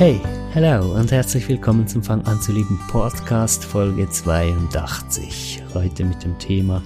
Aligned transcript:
Hey, 0.00 0.18
hello 0.54 0.98
und 0.98 1.12
herzlich 1.12 1.46
willkommen 1.46 1.86
zum 1.86 2.02
Fang 2.02 2.22
an 2.22 2.40
zu 2.40 2.52
lieben 2.52 2.80
Podcast 2.88 3.62
Folge 3.62 4.08
82. 4.08 5.62
Heute 5.74 6.06
mit 6.06 6.24
dem 6.24 6.38
Thema 6.38 6.82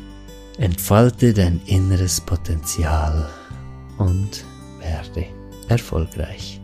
Entfalte 0.59 1.33
dein 1.33 1.61
inneres 1.67 2.21
Potenzial 2.21 3.31
und 3.99 4.45
werde 4.81 5.27
erfolgreich. 5.69 6.61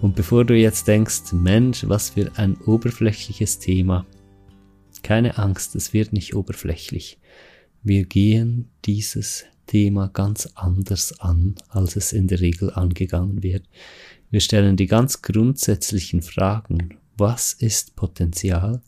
Und 0.00 0.16
bevor 0.16 0.46
du 0.46 0.54
jetzt 0.54 0.88
denkst, 0.88 1.34
Mensch, 1.34 1.86
was 1.86 2.08
für 2.08 2.32
ein 2.36 2.56
oberflächliches 2.62 3.58
Thema, 3.58 4.06
keine 5.02 5.36
Angst, 5.36 5.76
es 5.76 5.92
wird 5.92 6.14
nicht 6.14 6.34
oberflächlich. 6.34 7.18
Wir 7.82 8.06
gehen 8.06 8.70
dieses 8.86 9.44
Thema 9.66 10.08
ganz 10.08 10.48
anders 10.54 11.20
an, 11.20 11.54
als 11.68 11.96
es 11.96 12.14
in 12.14 12.28
der 12.28 12.40
Regel 12.40 12.72
angegangen 12.72 13.42
wird. 13.42 13.64
Wir 14.34 14.40
stellen 14.40 14.76
die 14.76 14.88
ganz 14.88 15.22
grundsätzlichen 15.22 16.20
Fragen. 16.20 16.98
Was 17.16 17.52
ist 17.52 17.94
Potenzial? 17.94 18.82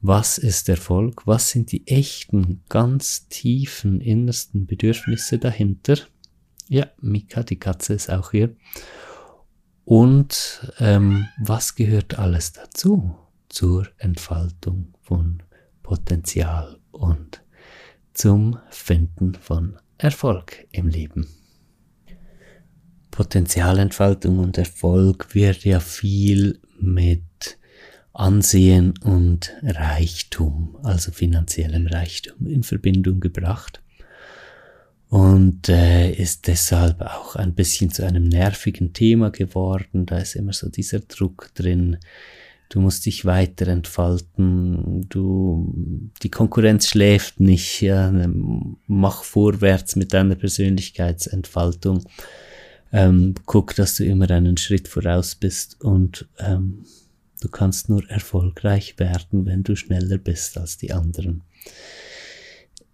Was 0.00 0.36
ist 0.36 0.68
Erfolg? 0.68 1.28
Was 1.28 1.50
sind 1.50 1.70
die 1.70 1.86
echten, 1.86 2.64
ganz 2.68 3.28
tiefen, 3.28 4.00
innersten 4.00 4.66
Bedürfnisse 4.66 5.38
dahinter? 5.38 5.98
Ja, 6.66 6.88
Mika, 7.00 7.44
die 7.44 7.60
Katze 7.60 7.94
ist 7.94 8.10
auch 8.10 8.32
hier. 8.32 8.56
Und 9.84 10.72
ähm, 10.80 11.28
was 11.40 11.76
gehört 11.76 12.18
alles 12.18 12.52
dazu 12.52 13.16
zur 13.48 13.86
Entfaltung 13.98 14.92
von 15.02 15.40
Potenzial 15.84 16.80
und 16.90 17.44
zum 18.12 18.58
Finden 18.70 19.34
von 19.36 19.78
Erfolg 19.98 20.66
im 20.72 20.88
Leben? 20.88 21.28
Potenzialentfaltung 23.18 24.38
und 24.38 24.58
Erfolg 24.58 25.34
wird 25.34 25.64
ja 25.64 25.80
viel 25.80 26.60
mit 26.78 27.58
Ansehen 28.12 28.94
und 29.02 29.52
Reichtum, 29.60 30.78
also 30.84 31.10
finanziellem 31.10 31.88
Reichtum, 31.88 32.46
in 32.46 32.62
Verbindung 32.62 33.18
gebracht 33.18 33.82
und 35.08 35.68
äh, 35.68 36.12
ist 36.12 36.46
deshalb 36.46 37.00
auch 37.00 37.34
ein 37.34 37.56
bisschen 37.56 37.90
zu 37.90 38.06
einem 38.06 38.22
nervigen 38.22 38.92
Thema 38.92 39.30
geworden. 39.32 40.06
Da 40.06 40.18
ist 40.18 40.36
immer 40.36 40.52
so 40.52 40.68
dieser 40.68 41.00
Druck 41.00 41.50
drin. 41.56 41.96
Du 42.68 42.80
musst 42.80 43.04
dich 43.04 43.24
weiter 43.24 43.66
entfalten. 43.66 45.08
Du, 45.08 45.74
die 46.22 46.30
Konkurrenz 46.30 46.86
schläft 46.86 47.40
nicht. 47.40 47.80
Ja, 47.80 48.12
mach 48.86 49.24
vorwärts 49.24 49.96
mit 49.96 50.12
deiner 50.12 50.36
Persönlichkeitsentfaltung. 50.36 52.04
Ähm, 52.92 53.34
guck, 53.44 53.74
dass 53.74 53.96
du 53.96 54.04
immer 54.04 54.30
einen 54.30 54.56
Schritt 54.56 54.88
voraus 54.88 55.34
bist 55.34 55.80
und 55.82 56.26
ähm, 56.38 56.84
du 57.40 57.48
kannst 57.48 57.88
nur 57.88 58.08
erfolgreich 58.08 58.98
werden, 58.98 59.44
wenn 59.46 59.62
du 59.62 59.76
schneller 59.76 60.18
bist 60.18 60.56
als 60.56 60.78
die 60.78 60.92
anderen 60.92 61.42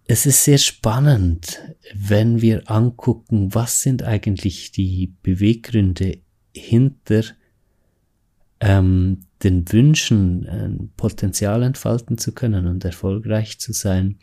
es 0.06 0.26
ist 0.26 0.44
sehr 0.44 0.58
spannend, 0.58 1.62
wenn 1.94 2.42
wir 2.42 2.70
angucken, 2.70 3.54
was 3.54 3.80
sind 3.80 4.02
eigentlich 4.02 4.70
die 4.72 5.14
Beweggründe 5.22 6.19
hinter 6.54 7.22
ähm, 8.60 9.20
den 9.42 9.70
Wünschen, 9.72 10.46
ein 10.46 10.92
Potenzial 10.96 11.62
entfalten 11.62 12.19
zu 12.19 12.32
können 12.32 12.66
und 12.66 12.84
erfolgreich 12.84 13.58
zu 13.58 13.72
sein. 13.72 14.19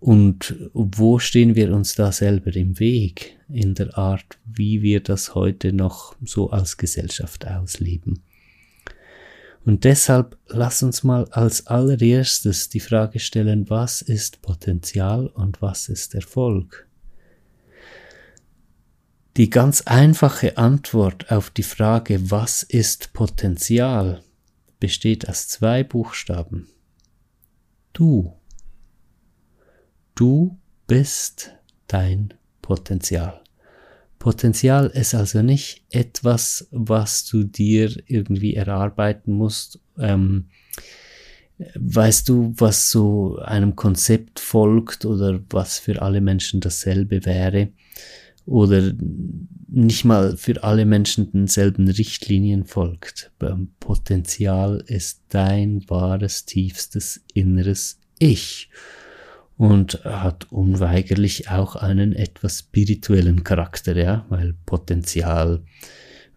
Und 0.00 0.56
wo 0.72 1.18
stehen 1.18 1.54
wir 1.54 1.74
uns 1.74 1.94
da 1.94 2.10
selber 2.10 2.56
im 2.56 2.78
Weg 2.80 3.38
in 3.50 3.74
der 3.74 3.98
Art, 3.98 4.38
wie 4.46 4.80
wir 4.80 5.00
das 5.00 5.34
heute 5.34 5.74
noch 5.74 6.16
so 6.24 6.50
als 6.50 6.78
Gesellschaft 6.78 7.46
ausleben? 7.46 8.22
Und 9.66 9.84
deshalb 9.84 10.38
lass 10.48 10.82
uns 10.82 11.04
mal 11.04 11.26
als 11.32 11.66
allererstes 11.66 12.70
die 12.70 12.80
Frage 12.80 13.18
stellen, 13.18 13.68
was 13.68 14.00
ist 14.00 14.40
Potenzial 14.40 15.26
und 15.26 15.60
was 15.60 15.90
ist 15.90 16.14
Erfolg? 16.14 16.88
Die 19.36 19.50
ganz 19.50 19.82
einfache 19.82 20.56
Antwort 20.56 21.30
auf 21.30 21.50
die 21.50 21.62
Frage, 21.62 22.30
was 22.30 22.62
ist 22.62 23.12
Potenzial, 23.12 24.22
besteht 24.80 25.28
aus 25.28 25.46
zwei 25.46 25.84
Buchstaben. 25.84 26.68
Du. 27.92 28.39
Du 30.20 30.58
bist 30.86 31.52
dein 31.86 32.34
Potenzial. 32.60 33.40
Potenzial 34.18 34.88
ist 34.88 35.14
also 35.14 35.40
nicht 35.40 35.82
etwas, 35.88 36.68
was 36.72 37.24
du 37.24 37.44
dir 37.44 37.90
irgendwie 38.04 38.52
erarbeiten 38.52 39.32
musst. 39.32 39.80
Ähm, 39.98 40.50
weißt 41.74 42.28
du, 42.28 42.52
was 42.58 42.90
so 42.90 43.38
einem 43.38 43.76
Konzept 43.76 44.40
folgt 44.40 45.06
oder 45.06 45.40
was 45.48 45.78
für 45.78 46.02
alle 46.02 46.20
Menschen 46.20 46.60
dasselbe 46.60 47.24
wäre 47.24 47.70
oder 48.44 48.92
nicht 49.68 50.04
mal 50.04 50.36
für 50.36 50.62
alle 50.62 50.84
Menschen 50.84 51.32
denselben 51.32 51.88
Richtlinien 51.88 52.66
folgt. 52.66 53.32
Potenzial 53.80 54.84
ist 54.86 55.22
dein 55.30 55.82
wahres, 55.88 56.44
tiefstes 56.44 57.24
inneres 57.32 57.98
Ich 58.18 58.68
und 59.60 60.04
hat 60.04 60.50
unweigerlich 60.50 61.50
auch 61.50 61.76
einen 61.76 62.14
etwas 62.14 62.60
spirituellen 62.60 63.44
Charakter, 63.44 63.94
ja, 63.94 64.24
weil 64.30 64.54
Potenzial, 64.64 65.62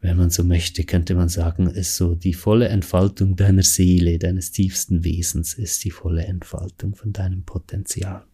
wenn 0.01 0.17
man 0.17 0.29
so 0.29 0.44
möchte, 0.44 0.84
könnte 0.84 1.16
man 1.16 1.29
sagen, 1.29 1.67
ist 1.67 1.95
so 1.95 2.16
die 2.16 2.34
volle 2.34 2.67
Entfaltung 2.67 3.38
deiner 3.38 3.63
Seele, 3.63 4.19
deines 4.19 4.51
tiefsten 4.51 5.06
Wesens 5.06 5.53
ist 5.53 5.85
die 5.85 5.91
volle 5.91 6.25
Entfaltung 6.25 6.95
von 6.95 7.13
deinem 7.13 7.45
Potenzial. 7.45 8.25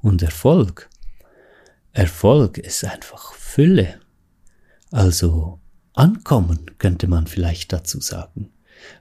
Und 0.00 0.22
Erfolg, 0.22 0.88
Erfolg 1.92 2.56
ist 2.56 2.82
einfach 2.82 3.34
Fülle. 3.34 4.00
Also 4.90 5.60
ankommen, 5.92 6.70
könnte 6.78 7.08
man 7.08 7.26
vielleicht 7.26 7.74
dazu 7.74 8.00
sagen. 8.00 8.54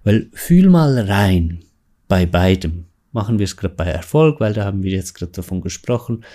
Weil 0.03 0.29
fühl 0.33 0.69
mal 0.69 0.99
rein 0.99 1.63
bei 2.09 2.25
beidem 2.25 2.87
Machen 3.13 3.39
wir 3.39 3.45
es 3.45 3.55
gerade 3.55 3.75
bei 3.75 3.85
Erfolg, 3.85 4.39
weil 4.39 4.53
da 4.53 4.65
haben 4.65 4.83
wir 4.83 4.91
jetzt 4.91 5.13
gerade 5.13 5.31
davon 5.31 5.61
gesprochen. 5.61 6.25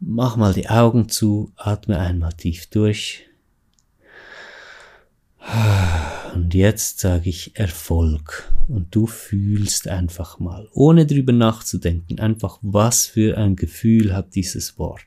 Mach 0.00 0.36
mal 0.36 0.54
die 0.54 0.68
Augen 0.68 1.08
zu, 1.08 1.52
atme 1.56 1.98
einmal 1.98 2.32
tief 2.32 2.66
durch. 2.70 3.26
Und 6.34 6.54
jetzt 6.54 7.00
sage 7.00 7.28
ich 7.28 7.58
Erfolg. 7.58 8.50
Und 8.68 8.94
du 8.94 9.06
fühlst 9.06 9.88
einfach 9.88 10.38
mal, 10.38 10.68
ohne 10.72 11.04
drüber 11.04 11.32
nachzudenken, 11.32 12.18
einfach 12.18 12.58
was 12.62 13.06
für 13.06 13.36
ein 13.36 13.56
Gefühl 13.56 14.14
hat 14.14 14.34
dieses 14.34 14.78
Wort. 14.78 15.04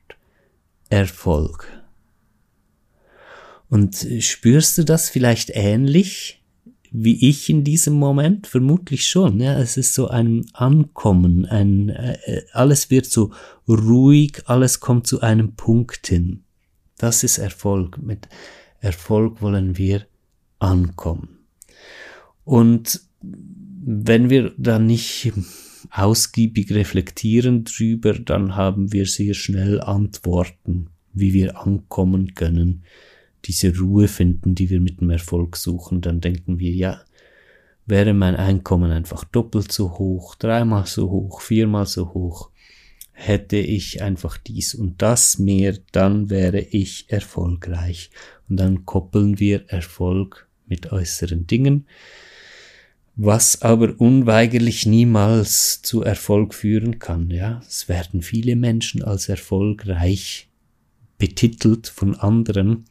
Erfolg. 0.89 1.67
Und 3.69 4.07
spürst 4.19 4.77
du 4.77 4.83
das 4.83 5.09
vielleicht 5.09 5.51
ähnlich? 5.53 6.36
Wie 6.91 7.29
ich 7.29 7.49
in 7.49 7.63
diesem 7.63 7.93
Moment? 7.95 8.47
Vermutlich 8.47 9.07
schon. 9.07 9.39
Ja, 9.39 9.59
es 9.59 9.77
ist 9.77 9.93
so 9.93 10.07
ein 10.07 10.45
Ankommen, 10.53 11.45
ein, 11.45 11.89
äh, 11.89 12.43
alles 12.53 12.89
wird 12.89 13.05
so 13.05 13.31
ruhig, 13.67 14.43
alles 14.45 14.79
kommt 14.79 15.07
zu 15.07 15.21
einem 15.21 15.55
Punkt 15.55 16.07
hin. 16.07 16.43
Das 16.97 17.23
ist 17.23 17.37
Erfolg. 17.37 18.01
Mit 18.01 18.27
Erfolg 18.79 19.41
wollen 19.41 19.77
wir 19.77 20.07
ankommen. 20.59 21.39
Und 22.43 23.01
wenn 23.21 24.29
wir 24.29 24.53
dann 24.57 24.85
nicht 24.85 25.33
ausgiebig 25.91 26.71
reflektieren 26.71 27.63
drüber, 27.63 28.13
dann 28.13 28.55
haben 28.55 28.91
wir 28.91 29.05
sehr 29.05 29.33
schnell 29.33 29.81
Antworten, 29.81 30.89
wie 31.13 31.33
wir 31.33 31.59
ankommen 31.59 32.33
können 32.35 32.83
diese 33.45 33.77
Ruhe 33.77 34.07
finden, 34.07 34.55
die 34.55 34.69
wir 34.69 34.81
mit 34.81 35.01
dem 35.01 35.09
Erfolg 35.09 35.55
suchen, 35.57 36.01
dann 36.01 36.21
denken 36.21 36.59
wir, 36.59 36.71
ja, 36.71 37.01
wäre 37.85 38.13
mein 38.13 38.35
Einkommen 38.35 38.91
einfach 38.91 39.23
doppelt 39.23 39.71
so 39.71 39.97
hoch, 39.97 40.35
dreimal 40.35 40.85
so 40.85 41.09
hoch, 41.09 41.41
viermal 41.41 41.85
so 41.85 42.13
hoch, 42.13 42.51
hätte 43.13 43.57
ich 43.57 44.03
einfach 44.03 44.37
dies 44.37 44.75
und 44.75 45.01
das 45.01 45.39
mehr, 45.39 45.77
dann 45.91 46.29
wäre 46.29 46.59
ich 46.59 47.05
erfolgreich. 47.07 48.11
Und 48.47 48.57
dann 48.57 48.85
koppeln 48.85 49.39
wir 49.39 49.65
Erfolg 49.69 50.47
mit 50.67 50.91
äußeren 50.91 51.47
Dingen, 51.47 51.87
was 53.15 53.63
aber 53.63 53.99
unweigerlich 53.99 54.85
niemals 54.85 55.81
zu 55.81 56.03
Erfolg 56.03 56.53
führen 56.53 56.99
kann. 56.99 57.31
Ja, 57.31 57.61
es 57.67 57.89
werden 57.89 58.21
viele 58.21 58.55
Menschen 58.55 59.01
als 59.01 59.29
erfolgreich 59.29 60.49
betitelt 61.17 61.87
von 61.87 62.15
anderen, 62.15 62.85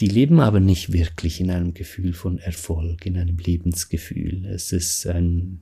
die 0.00 0.08
leben 0.08 0.40
aber 0.40 0.60
nicht 0.60 0.92
wirklich 0.92 1.40
in 1.40 1.50
einem 1.50 1.74
Gefühl 1.74 2.12
von 2.12 2.38
Erfolg, 2.38 3.04
in 3.06 3.16
einem 3.16 3.38
Lebensgefühl. 3.38 4.46
Es 4.46 4.72
ist 4.72 5.06
ein 5.06 5.60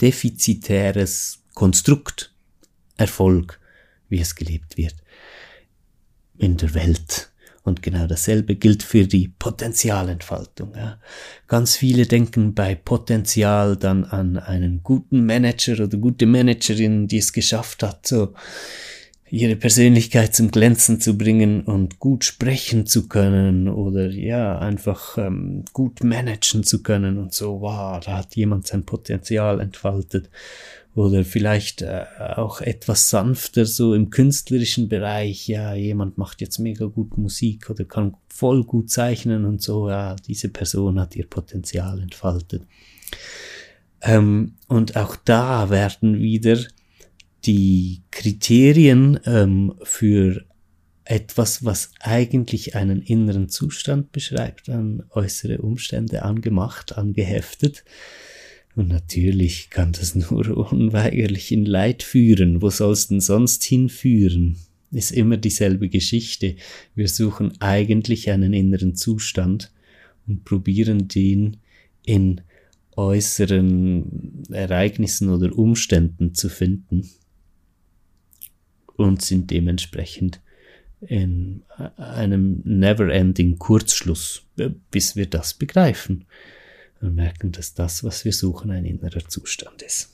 defizitäres 0.00 1.42
Konstrukt, 1.54 2.32
Erfolg, 2.96 3.60
wie 4.08 4.20
es 4.20 4.34
gelebt 4.34 4.76
wird 4.76 4.94
in 6.38 6.56
der 6.56 6.74
Welt. 6.74 7.30
Und 7.64 7.82
genau 7.82 8.06
dasselbe 8.06 8.56
gilt 8.56 8.82
für 8.82 9.06
die 9.06 9.28
Potenzialentfaltung. 9.28 10.74
Ja. 10.74 10.98
Ganz 11.48 11.76
viele 11.76 12.06
denken 12.06 12.54
bei 12.54 12.74
Potenzial 12.74 13.76
dann 13.76 14.04
an 14.04 14.38
einen 14.38 14.82
guten 14.82 15.26
Manager 15.26 15.84
oder 15.84 15.98
gute 15.98 16.24
Managerin, 16.24 17.08
die 17.08 17.18
es 17.18 17.32
geschafft 17.32 17.82
hat, 17.82 18.06
so 18.06 18.32
ihre 19.30 19.56
Persönlichkeit 19.56 20.34
zum 20.34 20.50
Glänzen 20.50 21.00
zu 21.00 21.16
bringen 21.16 21.62
und 21.62 21.98
gut 21.98 22.24
sprechen 22.24 22.86
zu 22.86 23.08
können 23.08 23.68
oder 23.68 24.08
ja, 24.10 24.58
einfach 24.58 25.18
ähm, 25.18 25.64
gut 25.72 26.02
managen 26.02 26.64
zu 26.64 26.82
können 26.82 27.18
und 27.18 27.34
so, 27.34 27.60
wow, 27.60 28.00
da 28.04 28.18
hat 28.18 28.36
jemand 28.36 28.66
sein 28.66 28.84
Potenzial 28.84 29.60
entfaltet. 29.60 30.30
Oder 30.94 31.24
vielleicht 31.24 31.82
äh, 31.82 32.06
auch 32.36 32.60
etwas 32.60 33.08
sanfter, 33.08 33.66
so 33.66 33.94
im 33.94 34.10
künstlerischen 34.10 34.88
Bereich, 34.88 35.46
ja, 35.46 35.74
jemand 35.74 36.18
macht 36.18 36.40
jetzt 36.40 36.58
mega 36.58 36.86
gut 36.86 37.16
Musik 37.18 37.70
oder 37.70 37.84
kann 37.84 38.16
voll 38.28 38.64
gut 38.64 38.90
zeichnen 38.90 39.44
und 39.44 39.62
so, 39.62 39.88
ja, 39.88 40.16
diese 40.26 40.48
Person 40.48 40.98
hat 40.98 41.14
ihr 41.14 41.26
Potenzial 41.26 42.00
entfaltet. 42.00 42.62
Ähm, 44.00 44.54
und 44.66 44.96
auch 44.96 45.16
da 45.16 45.70
werden 45.70 46.18
wieder 46.18 46.58
die 47.44 48.02
Kriterien 48.10 49.18
ähm, 49.24 49.74
für 49.82 50.44
etwas, 51.04 51.64
was 51.64 51.92
eigentlich 52.00 52.74
einen 52.76 53.00
inneren 53.00 53.48
Zustand 53.48 54.12
beschreibt, 54.12 54.68
an 54.68 55.04
äußere 55.10 55.58
Umstände 55.58 56.22
angemacht, 56.22 56.98
angeheftet. 56.98 57.84
Und 58.76 58.88
natürlich 58.88 59.70
kann 59.70 59.92
das 59.92 60.14
nur 60.14 60.56
unweigerlich 60.72 61.50
in 61.50 61.64
Leid 61.64 62.02
führen. 62.02 62.60
Wo 62.60 62.68
soll 62.68 62.92
es 62.92 63.08
denn 63.08 63.20
sonst 63.20 63.64
hinführen? 63.64 64.58
Ist 64.90 65.12
immer 65.12 65.36
dieselbe 65.36 65.88
Geschichte. 65.88 66.56
Wir 66.94 67.08
suchen 67.08 67.58
eigentlich 67.60 68.30
einen 68.30 68.52
inneren 68.52 68.94
Zustand 68.94 69.72
und 70.26 70.44
probieren 70.44 71.08
den 71.08 71.58
in 72.04 72.42
äußeren 72.96 74.44
Ereignissen 74.50 75.30
oder 75.30 75.56
Umständen 75.56 76.34
zu 76.34 76.48
finden 76.48 77.08
und 78.98 79.22
sind 79.22 79.50
dementsprechend 79.50 80.40
in 81.00 81.62
einem 81.96 82.60
never-ending 82.64 83.58
Kurzschluss, 83.58 84.42
bis 84.90 85.14
wir 85.14 85.26
das 85.26 85.54
begreifen 85.54 86.24
und 87.00 87.14
merken, 87.14 87.52
dass 87.52 87.74
das, 87.74 88.02
was 88.02 88.24
wir 88.24 88.32
suchen, 88.32 88.72
ein 88.72 88.84
innerer 88.84 89.26
Zustand 89.28 89.82
ist. 89.82 90.10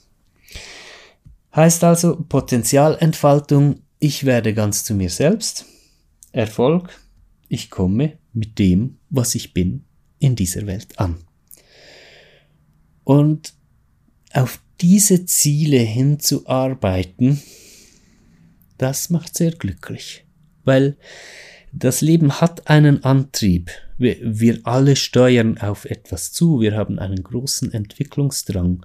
Heißt 1.57 1.83
also 1.83 2.17
Potenzialentfaltung, 2.29 3.81
ich 3.99 4.25
werde 4.25 4.53
ganz 4.53 4.85
zu 4.85 4.95
mir 4.95 5.09
selbst, 5.09 5.65
Erfolg, 6.33 6.91
ich 7.49 7.71
komme 7.71 8.19
mit 8.35 8.59
dem, 8.59 8.99
was 9.09 9.35
ich 9.35 9.55
bin, 9.55 9.85
in 10.19 10.37
dieser 10.37 10.67
Welt 10.67 10.99
an. 10.99 11.25
Und 13.05 13.55
auf 14.35 14.61
diese 14.81 15.25
Ziele 15.25 15.79
hinzuarbeiten, 15.79 17.41
das 18.85 19.09
macht 19.09 19.35
sehr 19.35 19.53
glücklich, 19.53 20.27
weil 20.65 20.99
das 21.73 22.03
Leben 22.03 22.43
hat 22.43 22.69
einen 22.69 23.03
Antrieb. 23.03 23.71
Wir, 23.97 24.19
wir 24.21 24.61
alle 24.65 24.95
steuern 24.95 25.57
auf 25.57 25.87
etwas 25.87 26.33
zu, 26.33 26.61
wir 26.61 26.77
haben 26.77 26.99
einen 26.99 27.23
großen 27.23 27.73
Entwicklungsdrang 27.73 28.85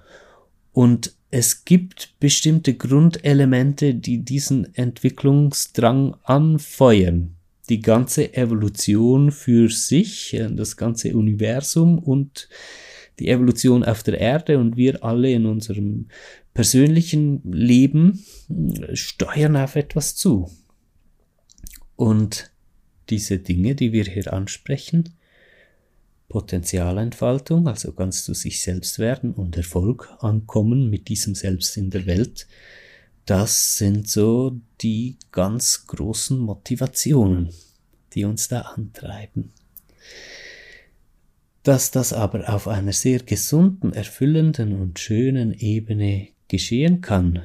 und 0.72 1.14
es 1.32 1.66
gibt 1.66 2.18
bestimmte 2.22 2.76
Grundelemente, 2.76 3.94
die 3.94 4.24
diesen 4.24 4.74
Entwicklungsdrang 4.74 6.16
anfeuern. 6.24 7.36
Die 7.68 7.82
ganze 7.82 8.34
Evolution 8.36 9.34
für 9.34 9.68
sich, 9.70 10.34
äh, 10.34 10.48
das 10.50 10.78
ganze 10.78 11.14
Universum 11.14 12.00
und 12.00 12.48
die 13.20 13.28
Evolution 13.28 13.84
auf 13.84 14.04
der 14.04 14.20
Erde 14.20 14.58
und 14.58 14.78
wir 14.78 15.04
alle 15.04 15.32
in 15.32 15.46
unserem 15.46 16.08
persönlichen 16.54 17.42
Leben 17.52 18.24
äh, 18.50 18.96
steuern 18.96 19.56
auf 19.56 19.76
etwas 19.76 20.16
zu. 20.16 20.50
Und 21.96 22.52
diese 23.10 23.40
Dinge, 23.40 23.76
die 23.76 23.92
wir 23.92 24.06
hier 24.06 24.32
ansprechen, 24.32 25.16
Potenzialentfaltung, 26.30 27.68
also 27.68 27.92
ganz 27.92 28.24
zu 28.24 28.34
sich 28.34 28.62
selbst 28.62 29.00
werden 29.00 29.34
und 29.34 29.58
Erfolg 29.58 30.10
ankommen 30.20 30.90
mit 30.90 31.08
diesem 31.10 31.34
Selbst 31.36 31.76
in 31.76 31.90
der 31.90 32.06
Welt, 32.06 32.48
das 33.26 33.78
sind 33.78 34.08
so 34.08 34.60
die 34.82 35.18
ganz 35.32 35.86
großen 35.88 36.38
Motivationen, 36.38 37.50
die 38.14 38.26
uns 38.26 38.48
da 38.48 38.62
antreiben. 38.62 39.52
Dass 41.70 41.92
das 41.92 42.14
aber 42.14 42.52
auf 42.52 42.68
einer 42.68 42.94
sehr 42.94 43.20
gesunden, 43.20 43.94
erfüllenden 43.94 44.82
und 44.82 44.98
schönen 44.98 45.54
Ebene 45.54 46.30
geschehen 46.48 47.02
kann, 47.02 47.44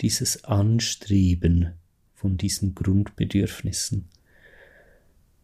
dieses 0.00 0.44
Anstreben 0.44 1.74
von 2.14 2.38
diesen 2.38 2.74
Grundbedürfnissen, 2.74 4.08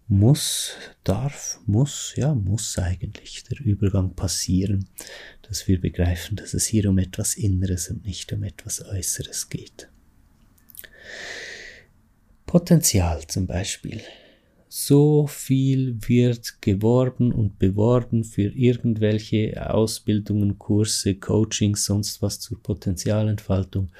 muss, 0.08 0.72
darf, 1.04 1.60
muss, 1.66 2.14
ja, 2.16 2.34
muss 2.34 2.78
eigentlich 2.78 3.44
der 3.44 3.60
Übergang 3.60 4.14
passieren, 4.14 4.88
dass 5.42 5.68
wir 5.68 5.78
begreifen, 5.78 6.36
dass 6.36 6.54
es 6.54 6.64
hier 6.64 6.88
um 6.88 6.96
etwas 6.96 7.34
Inneres 7.34 7.90
und 7.90 8.06
nicht 8.06 8.32
um 8.32 8.42
etwas 8.42 8.82
Äußeres 8.82 9.50
geht. 9.50 9.90
Potenzial 12.46 13.26
zum 13.26 13.46
Beispiel. 13.46 14.00
So 14.74 15.26
viel 15.26 15.98
wird 16.08 16.62
geworben 16.62 17.30
und 17.30 17.58
beworben 17.58 18.24
für 18.24 18.48
irgendwelche 18.56 19.70
Ausbildungen, 19.70 20.58
Kurse, 20.58 21.14
Coachings, 21.14 21.84
sonst 21.84 22.22
was 22.22 22.40
zur 22.40 22.58
Potenzialentfaltung. 22.62 23.90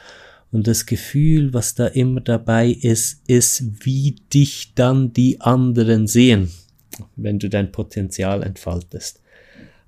Und 0.50 0.67
das 0.67 0.87
Gefühl, 0.87 1.52
was 1.52 1.75
da 1.75 1.88
immer 1.88 2.23
dabei 2.23 2.69
ist, 2.69 3.21
ist, 3.26 3.85
wie 3.85 4.17
dich 4.33 4.73
dann 4.75 5.12
die 5.12 5.43
anderen 5.43 6.07
sehen, 6.07 6.50
wenn 7.17 7.38
du 7.38 7.50
dein 7.50 7.71
Potenzial 7.71 8.43
entfaltest. 8.43 9.21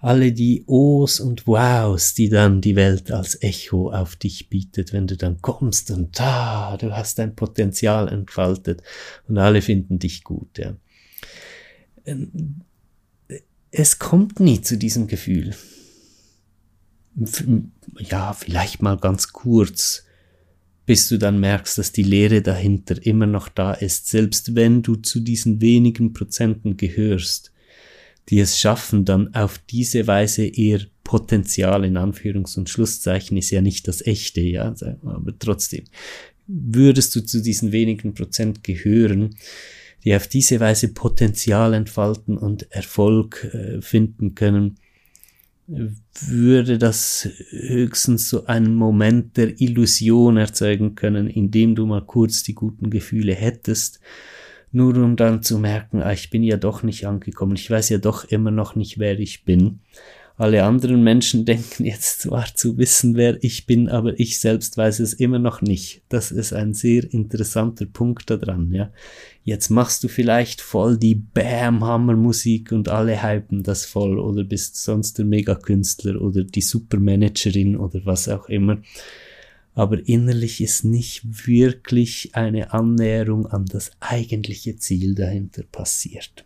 Alle 0.04 0.32
die 0.32 0.64
Ohs 0.66 1.18
und 1.18 1.46
Wows, 1.46 2.12
die 2.12 2.28
dann 2.28 2.61
die 2.61 2.76
Welt 2.76 3.11
als 3.11 3.40
Echo 3.40 3.90
auf 3.90 4.16
dich 4.16 4.50
bietet, 4.50 4.92
wenn 4.92 5.06
du 5.06 5.16
dann 5.16 5.40
kommst 5.40 5.90
und 5.90 6.20
da, 6.20 6.76
du 6.76 6.94
hast 6.94 7.18
dein 7.18 7.34
Potenzial 7.34 8.08
entfaltet 8.08 8.82
und 9.28 9.38
alle 9.38 9.62
finden 9.62 9.99
dich 9.99 10.23
gut, 10.23 10.58
ja. 10.58 10.76
Ähm, 12.04 12.61
es 13.70 13.99
kommt 13.99 14.40
nie 14.40 14.61
zu 14.61 14.76
diesem 14.76 15.06
Gefühl. 15.06 15.54
Ja, 17.99 18.34
vielleicht 18.34 18.82
mal 18.82 18.99
ganz 18.99 19.32
kurz, 19.32 20.04
bis 20.84 21.08
du 21.08 21.16
dann 21.16 21.40
merkst, 21.40 21.78
dass 21.78 21.92
die 21.92 22.02
Lehre 22.02 22.42
dahinter 22.42 23.02
immer 23.06 23.26
noch 23.26 23.49
da 23.49 23.73
ist, 23.73 24.08
selbst 24.08 24.54
wenn 24.54 24.82
du 24.82 24.96
zu 24.96 25.20
diesen 25.20 25.62
wenigen 25.62 26.12
Prozenten 26.12 26.76
gehörst 26.76 27.53
die 28.28 28.40
es 28.40 28.59
schaffen, 28.59 29.04
dann 29.04 29.35
auf 29.35 29.59
diese 29.59 30.07
Weise 30.07 30.45
ihr 30.45 30.87
Potenzial 31.02 31.85
in 31.85 31.99
Anführungs- 31.99 32.57
und 32.57 32.71
Schlusszeichen 32.71 33.37
ist 33.37 33.50
ja 33.50 33.61
nicht 33.61 33.87
das 33.87 34.04
echte, 34.04 34.40
ja, 34.40 34.75
aber 35.02 35.38
trotzdem. 35.38 35.85
Würdest 36.47 37.14
du 37.14 37.21
zu 37.21 37.43
diesen 37.43 37.73
wenigen 37.73 38.14
Prozent 38.14 38.64
gehören, 38.64 39.37
die 40.04 40.14
auf 40.14 40.26
diese 40.26 40.61
Weise 40.61 40.88
Potenzial 40.88 41.75
entfalten 41.75 42.37
und 42.37 42.71
Erfolg 42.73 43.45
äh, 43.52 43.81
finden 43.81 44.35
können, 44.35 44.76
würde 45.66 46.76
das 46.76 47.28
höchstens 47.50 48.28
so 48.28 48.45
einen 48.47 48.75
Moment 48.75 49.37
der 49.38 49.61
Illusion 49.61 50.37
erzeugen 50.37 50.95
können, 50.95 51.28
indem 51.28 51.75
du 51.75 51.87
mal 51.87 52.04
kurz 52.04 52.43
die 52.43 52.54
guten 52.54 52.90
Gefühle 52.90 53.35
hättest 53.35 54.00
nur 54.75 54.97
um 54.97 55.16
dann 55.16 55.43
zu 55.43 55.59
merken, 55.59 56.02
ah, 56.02 56.12
ich 56.12 56.31
bin 56.31 56.43
ja 56.43 56.57
doch 56.57 56.83
nicht 56.83 57.07
angekommen, 57.07 57.54
ich 57.54 57.71
weiß 57.71 57.88
ja 57.90 57.99
doch 57.99 58.25
immer 58.25 58.50
noch 58.50 58.75
nicht, 58.75 58.99
wer 58.99 59.19
ich 59.19 59.45
bin. 59.45 59.81
Alle 60.37 60.64
anderen 60.64 61.04
Menschen 61.04 61.45
denken 61.47 61.85
jetzt 61.85 62.23
zwar 62.23 62.47
zu 62.54 62.76
wissen, 62.76 63.14
wer 63.14 63.43
ich 63.43 63.66
bin, 63.66 63.88
aber 63.88 64.19
ich 64.19 64.40
selbst 64.40 64.76
weiß 64.76 64.99
es 64.99 65.14
immer 65.14 65.38
noch 65.38 65.62
nicht. 65.62 66.02
Das 66.09 66.33
ist 66.33 66.52
ein 66.52 66.75
sehr 66.75 67.04
interessanter 67.12 67.87
Punkt 67.87 68.28
daran, 68.31 68.73
ja. 68.73 68.90
Jetzt 69.45 69.69
machst 69.69 70.02
du 70.02 70.09
vielleicht 70.09 70.61
voll 70.61 70.97
die 70.97 71.14
Bam-Hammer-Musik 71.14 72.73
und 72.73 72.88
alle 72.88 73.23
hypen 73.23 73.62
das 73.62 73.85
voll 73.85 74.19
oder 74.19 74.43
bist 74.43 74.83
sonst 74.83 75.19
der 75.19 75.26
Megakünstler 75.26 76.21
oder 76.21 76.43
die 76.43 76.62
Supermanagerin 76.62 77.76
oder 77.76 78.00
was 78.04 78.28
auch 78.28 78.49
immer. 78.49 78.78
Aber 79.75 80.07
innerlich 80.07 80.61
ist 80.61 80.85
nicht 80.85 81.47
wirklich 81.47 82.31
eine 82.35 82.73
Annäherung 82.73 83.47
an 83.47 83.66
das 83.66 83.90
eigentliche 84.00 84.76
Ziel 84.76 85.14
dahinter 85.14 85.64
passiert. 85.64 86.45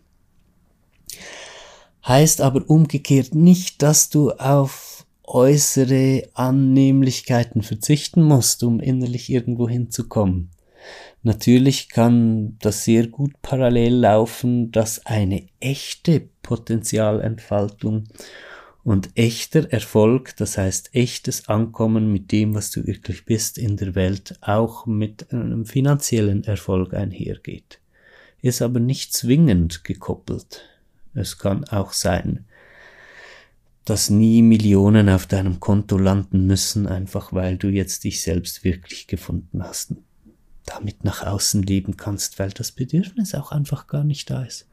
Heißt 2.07 2.41
aber 2.41 2.67
umgekehrt 2.67 3.35
nicht, 3.35 3.81
dass 3.83 4.09
du 4.09 4.31
auf 4.31 5.05
äußere 5.23 6.27
Annehmlichkeiten 6.33 7.61
verzichten 7.61 8.23
musst, 8.23 8.63
um 8.63 8.79
innerlich 8.79 9.29
irgendwo 9.29 9.69
hinzukommen. 9.69 10.49
Natürlich 11.21 11.89
kann 11.89 12.57
das 12.61 12.85
sehr 12.85 13.07
gut 13.07 13.33
parallel 13.41 13.93
laufen, 13.93 14.71
dass 14.71 15.05
eine 15.05 15.47
echte 15.59 16.29
Potenzialentfaltung 16.41 18.05
und 18.89 19.11
echter 19.13 19.71
Erfolg, 19.71 20.35
das 20.37 20.57
heißt 20.57 20.95
echtes 20.95 21.47
Ankommen 21.47 22.11
mit 22.11 22.31
dem, 22.31 22.55
was 22.55 22.71
du 22.71 22.87
wirklich 22.87 23.23
bist 23.23 23.59
in 23.59 23.77
der 23.77 23.93
Welt, 23.93 24.39
auch 24.41 24.87
mit 24.87 25.31
einem 25.31 25.67
finanziellen 25.67 26.43
Erfolg 26.43 26.95
einhergeht. 26.95 27.79
Ist 28.41 28.63
aber 28.63 28.79
nicht 28.79 29.13
zwingend 29.13 29.83
gekoppelt. 29.83 30.63
Es 31.13 31.37
kann 31.37 31.65
auch 31.65 31.93
sein, 31.93 32.45
dass 33.85 34.09
nie 34.09 34.41
Millionen 34.41 35.07
auf 35.07 35.27
deinem 35.27 35.59
Konto 35.59 35.99
landen 35.99 36.47
müssen, 36.47 36.87
einfach 36.87 37.31
weil 37.31 37.57
du 37.57 37.67
jetzt 37.67 38.05
dich 38.05 38.23
selbst 38.23 38.63
wirklich 38.63 39.05
gefunden 39.05 39.61
hast. 39.61 39.93
Damit 40.65 41.03
nach 41.03 41.23
außen 41.23 41.61
leben 41.61 41.95
kannst, 41.95 42.39
weil 42.39 42.49
das 42.49 42.71
Bedürfnis 42.71 43.35
auch 43.35 43.51
einfach 43.51 43.85
gar 43.85 44.03
nicht 44.03 44.31
da 44.31 44.41
ist. 44.41 44.65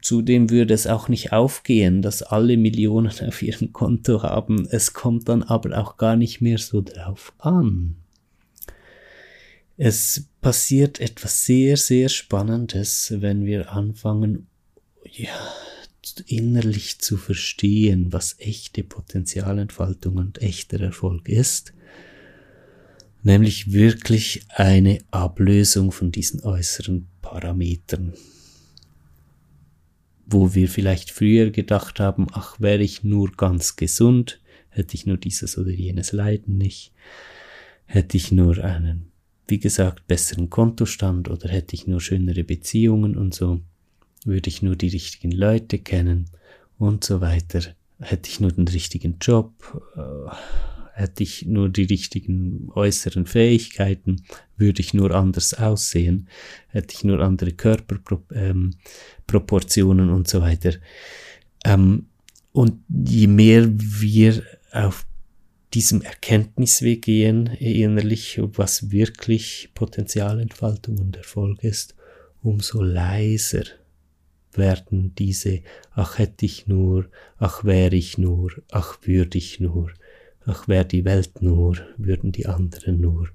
Zudem 0.00 0.48
würde 0.48 0.72
es 0.72 0.86
auch 0.86 1.08
nicht 1.08 1.32
aufgehen, 1.32 2.00
dass 2.00 2.22
alle 2.22 2.56
Millionen 2.56 3.12
auf 3.26 3.42
ihrem 3.42 3.74
Konto 3.74 4.22
haben. 4.22 4.66
Es 4.70 4.94
kommt 4.94 5.28
dann 5.28 5.42
aber 5.42 5.78
auch 5.78 5.98
gar 5.98 6.16
nicht 6.16 6.40
mehr 6.40 6.56
so 6.56 6.80
drauf 6.80 7.34
an. 7.38 7.96
Es 9.76 10.28
passiert 10.40 11.00
etwas 11.00 11.44
sehr, 11.44 11.76
sehr 11.76 12.08
Spannendes, 12.08 13.12
wenn 13.18 13.44
wir 13.44 13.72
anfangen, 13.72 14.46
ja, 15.04 15.28
innerlich 16.26 16.98
zu 17.00 17.18
verstehen, 17.18 18.12
was 18.12 18.36
echte 18.38 18.82
Potenzialentfaltung 18.82 20.16
und 20.16 20.40
echter 20.40 20.80
Erfolg 20.80 21.28
ist, 21.28 21.74
nämlich 23.22 23.72
wirklich 23.72 24.46
eine 24.48 25.00
Ablösung 25.10 25.92
von 25.92 26.12
diesen 26.12 26.42
äußeren 26.42 27.08
Parametern, 27.20 28.14
wo 30.26 30.54
wir 30.54 30.68
vielleicht 30.68 31.10
früher 31.10 31.50
gedacht 31.50 32.00
haben, 32.00 32.26
ach, 32.32 32.60
wäre 32.60 32.82
ich 32.82 33.04
nur 33.04 33.30
ganz 33.32 33.76
gesund, 33.76 34.40
hätte 34.68 34.94
ich 34.94 35.06
nur 35.06 35.16
dieses 35.16 35.56
oder 35.56 35.70
jenes 35.70 36.12
Leiden 36.12 36.58
nicht, 36.58 36.92
hätte 37.86 38.16
ich 38.16 38.32
nur 38.32 38.58
einen, 38.62 39.12
wie 39.46 39.58
gesagt, 39.58 40.06
besseren 40.06 40.50
Kontostand 40.50 41.30
oder 41.30 41.48
hätte 41.48 41.74
ich 41.74 41.86
nur 41.86 42.00
schönere 42.00 42.44
Beziehungen 42.44 43.16
und 43.16 43.34
so, 43.34 43.60
würde 44.24 44.48
ich 44.48 44.62
nur 44.62 44.74
die 44.74 44.88
richtigen 44.88 45.30
Leute 45.30 45.78
kennen 45.78 46.26
und 46.78 47.04
so 47.04 47.20
weiter. 47.20 47.60
Hätte 48.00 48.28
ich 48.28 48.40
nur 48.40 48.52
den 48.52 48.68
richtigen 48.68 49.16
Job, 49.20 49.52
äh, 49.96 50.75
hätte 50.96 51.22
ich 51.22 51.44
nur 51.44 51.68
die 51.68 51.84
richtigen 51.84 52.70
äußeren 52.74 53.26
Fähigkeiten, 53.26 54.22
würde 54.56 54.80
ich 54.80 54.94
nur 54.94 55.10
anders 55.10 55.52
aussehen, 55.52 56.30
hätte 56.68 56.94
ich 56.94 57.04
nur 57.04 57.20
andere 57.20 57.52
Körperproportionen 57.52 60.08
ähm, 60.08 60.14
und 60.14 60.26
so 60.26 60.40
weiter. 60.40 60.72
Ähm, 61.64 62.06
und 62.52 62.82
je 62.88 63.26
mehr 63.26 63.68
wir 63.68 64.42
auf 64.72 65.04
diesem 65.74 66.00
Erkenntnisweg 66.00 67.02
gehen, 67.02 67.48
innerlich, 67.58 68.40
was 68.40 68.90
wirklich 68.90 69.68
Potenzialentfaltung 69.74 70.98
und 70.98 71.16
Erfolg 71.16 71.62
ist, 71.62 71.94
umso 72.40 72.82
leiser 72.82 73.64
werden 74.54 75.14
diese, 75.14 75.60
ach 75.92 76.16
hätte 76.18 76.46
ich 76.46 76.66
nur, 76.66 77.10
ach 77.36 77.64
wäre 77.64 77.96
ich 77.96 78.16
nur, 78.16 78.52
ach 78.70 78.96
würde 79.02 79.36
ich 79.36 79.60
nur, 79.60 79.92
ach 80.46 80.66
wäre 80.68 80.84
die 80.84 81.04
Welt 81.04 81.42
nur, 81.42 81.76
würden 81.96 82.32
die 82.32 82.46
anderen 82.46 83.00
nur. 83.00 83.28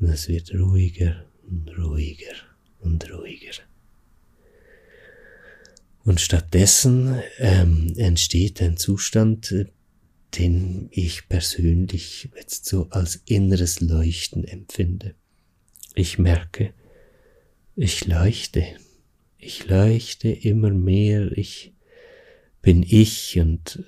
Und 0.00 0.08
es 0.08 0.28
wird 0.28 0.52
ruhiger 0.54 1.24
und 1.48 1.70
ruhiger 1.78 2.34
und 2.80 3.08
ruhiger. 3.12 3.52
Und 6.04 6.20
stattdessen 6.20 7.22
ähm, 7.38 7.92
entsteht 7.96 8.60
ein 8.60 8.76
Zustand, 8.76 9.66
den 10.36 10.88
ich 10.90 11.28
persönlich 11.28 12.30
jetzt 12.34 12.66
so 12.66 12.88
als 12.90 13.22
inneres 13.26 13.80
Leuchten 13.80 14.44
empfinde. 14.44 15.14
Ich 15.94 16.18
merke, 16.18 16.72
ich 17.76 18.06
leuchte 18.06 18.64
ich 19.44 19.66
leuchte 19.66 20.28
immer 20.28 20.70
mehr, 20.70 21.36
ich 21.36 21.72
bin 22.62 22.84
ich 22.88 23.40
und 23.40 23.82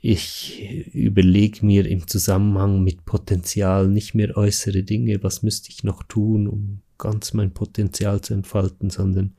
ich 0.00 0.62
überlege 0.94 1.66
mir 1.66 1.86
im 1.86 2.06
Zusammenhang 2.06 2.82
mit 2.84 3.04
Potenzial 3.04 3.88
nicht 3.88 4.14
mehr 4.14 4.36
äußere 4.36 4.82
Dinge, 4.84 5.22
was 5.22 5.42
müsste 5.42 5.70
ich 5.70 5.82
noch 5.82 6.02
tun, 6.04 6.46
um 6.46 6.80
ganz 6.98 7.32
mein 7.32 7.52
Potenzial 7.52 8.20
zu 8.20 8.34
entfalten, 8.34 8.90
sondern 8.90 9.34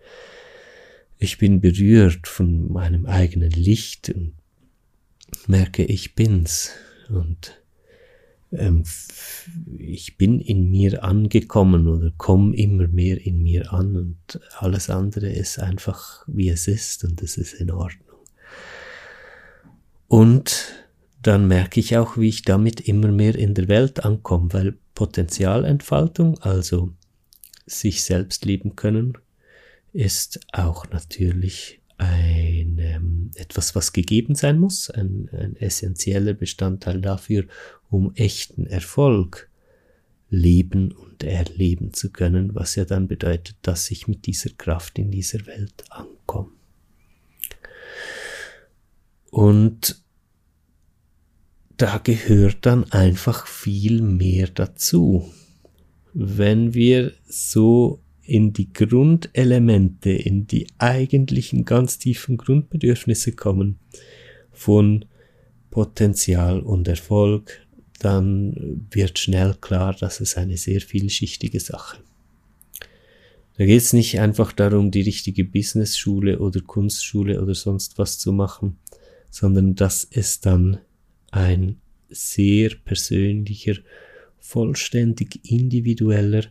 ich 1.18 1.38
bin 1.38 1.62
berührt 1.62 2.28
von 2.28 2.72
meinem 2.72 3.06
eigenen 3.06 3.52
Licht 3.52 4.10
und 4.10 4.34
merke, 5.48 5.84
ich 5.84 6.16
bin's. 6.16 6.72
Und 7.10 7.62
ähm, 8.52 8.84
ich 9.78 10.18
bin 10.18 10.40
in 10.40 10.70
mir 10.72 11.04
angekommen 11.04 11.88
oder 11.88 12.12
komme 12.18 12.56
immer 12.56 12.88
mehr 12.88 13.26
in 13.26 13.44
mir 13.44 13.74
an. 13.74 13.96
Und 13.96 14.40
alles 14.58 14.90
andere 14.90 15.30
ist 15.30 15.60
einfach 15.60 16.24
wie 16.28 16.50
es 16.50 16.68
ist. 16.68 17.04
Und 17.04 17.22
es 17.22 17.38
ist 17.38 17.54
in 17.54 17.72
Ordnung. 17.72 18.09
Und 20.10 20.74
dann 21.22 21.48
merke 21.48 21.80
ich 21.80 21.96
auch, 21.96 22.18
wie 22.18 22.30
ich 22.30 22.42
damit 22.42 22.82
immer 22.82 23.10
mehr 23.10 23.36
in 23.36 23.54
der 23.54 23.68
Welt 23.68 24.04
ankomme, 24.04 24.52
weil 24.52 24.78
Potenzialentfaltung, 24.96 26.40
also 26.40 26.92
sich 27.68 28.04
selbst 28.04 28.44
lieben 28.44 28.76
können, 28.76 29.18
ist 29.94 30.40
auch 30.52 30.90
natürlich 30.90 31.80
ein, 32.00 32.80
ähm, 32.80 33.32
etwas, 33.36 33.76
was 33.76 33.94
gegeben 33.94 34.34
sein 34.34 34.58
muss, 34.58 34.90
ein, 34.90 35.30
ein 35.32 35.56
essentieller 35.58 36.34
Bestandteil 36.34 37.02
dafür, 37.02 37.46
um 37.92 38.14
echten 38.16 38.66
Erfolg 38.66 39.48
leben 40.32 40.92
und 40.92 41.24
erleben 41.24 41.94
zu 41.94 42.12
können, 42.12 42.56
was 42.56 42.76
ja 42.76 42.86
dann 42.86 43.08
bedeutet, 43.08 43.58
dass 43.62 43.92
ich 43.92 44.08
mit 44.08 44.26
dieser 44.26 44.52
Kraft 44.52 44.98
in 44.98 45.12
dieser 45.12 45.46
Welt 45.46 45.84
ankomme. 45.90 46.59
Und 49.32 50.02
da 51.78 51.98
gehört 51.98 52.58
dann 52.62 52.92
einfach 52.92 53.48
viel 53.48 54.02
mehr 54.02 54.48
dazu. 54.48 55.32
Wenn 56.14 56.74
wir 56.74 57.14
so 57.28 58.02
in 58.24 58.54
die 58.54 58.72
Grundelemente, 58.74 60.12
in 60.12 60.46
die 60.46 60.68
eigentlichen 60.78 61.66
ganz 61.66 61.98
tiefen 61.98 62.38
Grundbedürfnisse 62.38 63.32
kommen 63.32 63.80
von 64.52 65.06
Potenzial 65.72 66.60
und 66.60 66.88
Erfolg, 66.88 67.66
dann 68.00 68.86
wird 68.92 69.20
schnell 69.20 69.56
klar, 69.60 69.94
dass 69.94 70.20
es 70.20 70.38
eine 70.38 70.58
sehr 70.58 70.82
vielschichtige 70.82 71.60
Sache. 71.60 71.98
Da 73.58 73.66
geht 73.66 73.82
es 73.82 73.94
nicht 73.94 74.20
einfach 74.20 74.54
darum, 74.54 74.90
die 74.90 75.02
richtige 75.02 75.44
Business-Schule 75.44 76.40
oder 76.40 76.62
Kunstschule 76.62 77.42
oder 77.42 77.56
sonst 77.56 77.98
was 77.98 78.18
zu 78.18 78.32
machen, 78.32 78.78
sondern 79.30 79.76
dass 79.76 80.08
es 80.10 80.40
dann 80.40 80.80
ein 81.32 81.80
sehr 82.10 82.72
persönlicher, 82.84 83.76
vollständig 84.40 85.52
individueller 85.52 86.44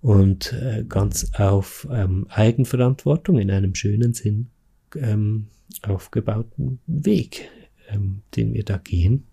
und 0.00 0.52
äh, 0.52 0.84
ganz 0.88 1.32
auf 1.34 1.88
ähm, 1.90 2.26
Eigenverantwortung 2.28 3.38
in 3.38 3.50
einem 3.50 3.74
schönen 3.74 4.12
Sinn 4.14 4.50
ähm, 4.96 5.48
aufgebauten 5.82 6.80
Weg, 6.86 7.48
ähm, 7.88 8.22
den 8.36 8.52
wir 8.52 8.64
da 8.64 8.78
gehen. 8.78 9.26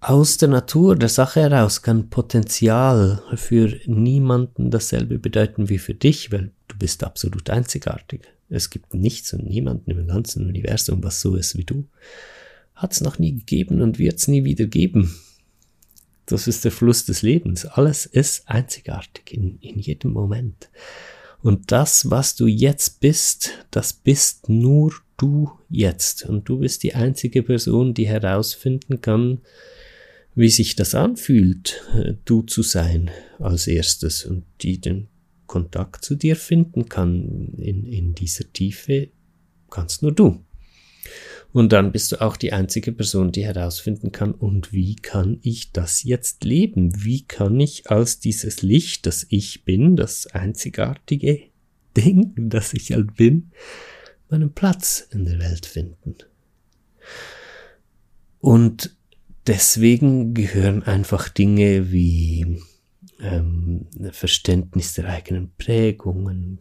Aus 0.00 0.36
der 0.36 0.50
Natur 0.50 0.96
der 0.96 1.08
Sache 1.08 1.40
heraus 1.40 1.80
kann 1.80 2.10
Potenzial 2.10 3.22
für 3.36 3.74
niemanden 3.86 4.70
dasselbe 4.70 5.18
bedeuten 5.18 5.70
wie 5.70 5.78
für 5.78 5.94
dich, 5.94 6.30
weil 6.30 6.52
du 6.68 6.76
bist 6.76 7.02
absolut 7.04 7.48
einzigartig. 7.48 8.33
Es 8.48 8.70
gibt 8.70 8.94
nichts 8.94 9.32
und 9.32 9.44
niemanden 9.44 9.90
im 9.90 10.06
ganzen 10.06 10.46
Universum, 10.46 11.02
was 11.02 11.20
so 11.20 11.36
ist 11.36 11.56
wie 11.56 11.64
du. 11.64 11.88
Hat 12.74 12.92
es 12.92 13.00
noch 13.00 13.18
nie 13.18 13.32
gegeben 13.32 13.80
und 13.80 13.98
wird 13.98 14.18
es 14.18 14.28
nie 14.28 14.44
wieder 14.44 14.66
geben. 14.66 15.14
Das 16.26 16.46
ist 16.46 16.64
der 16.64 16.72
Fluss 16.72 17.04
des 17.04 17.22
Lebens. 17.22 17.66
Alles 17.66 18.06
ist 18.06 18.48
einzigartig 18.48 19.32
in, 19.32 19.58
in 19.60 19.78
jedem 19.78 20.12
Moment. 20.12 20.70
Und 21.42 21.72
das, 21.72 22.10
was 22.10 22.36
du 22.36 22.46
jetzt 22.46 23.00
bist, 23.00 23.50
das 23.70 23.92
bist 23.92 24.48
nur 24.48 24.94
du 25.18 25.50
jetzt. 25.68 26.24
Und 26.24 26.48
du 26.48 26.58
bist 26.58 26.82
die 26.82 26.94
einzige 26.94 27.42
Person, 27.42 27.92
die 27.92 28.06
herausfinden 28.06 29.00
kann, 29.00 29.42
wie 30.34 30.48
sich 30.48 30.74
das 30.74 30.94
anfühlt, 30.94 31.82
du 32.24 32.42
zu 32.42 32.62
sein 32.62 33.10
als 33.38 33.66
erstes 33.66 34.24
und 34.24 34.44
die 34.62 34.80
den 34.80 35.08
Kontakt 35.46 36.04
zu 36.04 36.14
dir 36.14 36.36
finden 36.36 36.88
kann 36.88 37.54
in, 37.56 37.86
in 37.86 38.14
dieser 38.14 38.52
Tiefe, 38.52 39.08
kannst 39.70 40.02
nur 40.02 40.12
du. 40.12 40.44
Und 41.52 41.72
dann 41.72 41.92
bist 41.92 42.10
du 42.10 42.20
auch 42.20 42.36
die 42.36 42.52
einzige 42.52 42.90
Person, 42.90 43.30
die 43.30 43.44
herausfinden 43.44 44.10
kann, 44.10 44.32
und 44.32 44.72
wie 44.72 44.96
kann 44.96 45.38
ich 45.42 45.70
das 45.70 46.02
jetzt 46.02 46.42
leben? 46.42 47.04
Wie 47.04 47.22
kann 47.22 47.60
ich 47.60 47.90
als 47.90 48.18
dieses 48.18 48.62
Licht, 48.62 49.06
das 49.06 49.24
ich 49.28 49.64
bin, 49.64 49.94
das 49.94 50.26
einzigartige 50.26 51.42
Ding, 51.96 52.34
das 52.50 52.74
ich 52.74 52.92
halt 52.92 53.14
bin, 53.14 53.52
meinen 54.28 54.52
Platz 54.52 55.06
in 55.12 55.26
der 55.26 55.38
Welt 55.38 55.66
finden? 55.66 56.16
Und 58.40 58.96
deswegen 59.46 60.34
gehören 60.34 60.82
einfach 60.82 61.28
Dinge 61.28 61.92
wie 61.92 62.60
ähm, 63.24 63.86
Verständnis 64.12 64.94
der 64.94 65.08
eigenen 65.08 65.52
Prägungen, 65.56 66.58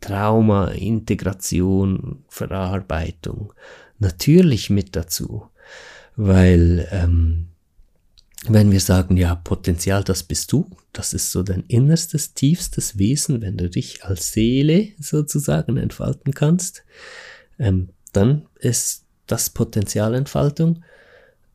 Trauma, 0.00 0.68
Integration, 0.68 2.24
Verarbeitung 2.28 3.52
natürlich 3.98 4.70
mit 4.70 4.94
dazu, 4.94 5.48
weil 6.16 6.86
ähm, 6.92 7.48
wenn 8.46 8.70
wir 8.70 8.80
sagen, 8.80 9.16
ja, 9.16 9.34
Potenzial, 9.34 10.04
das 10.04 10.22
bist 10.22 10.52
du, 10.52 10.68
das 10.92 11.14
ist 11.14 11.30
so 11.30 11.42
dein 11.42 11.64
innerstes, 11.66 12.34
tiefstes 12.34 12.98
Wesen, 12.98 13.40
wenn 13.40 13.56
du 13.56 13.70
dich 13.70 14.04
als 14.04 14.32
Seele 14.32 14.88
sozusagen 15.00 15.78
entfalten 15.78 16.34
kannst, 16.34 16.84
ähm, 17.58 17.88
dann 18.12 18.46
ist 18.58 19.04
das 19.26 19.48
Potenzialentfaltung. 19.50 20.84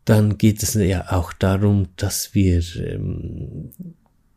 Dann 0.06 0.39
geht 0.39 0.63
es 0.63 0.74
ja 0.74 1.12
auch 1.12 1.34
darum, 1.34 1.89
dass 1.96 2.34
wir 2.34 2.63
ähm, 2.78 3.72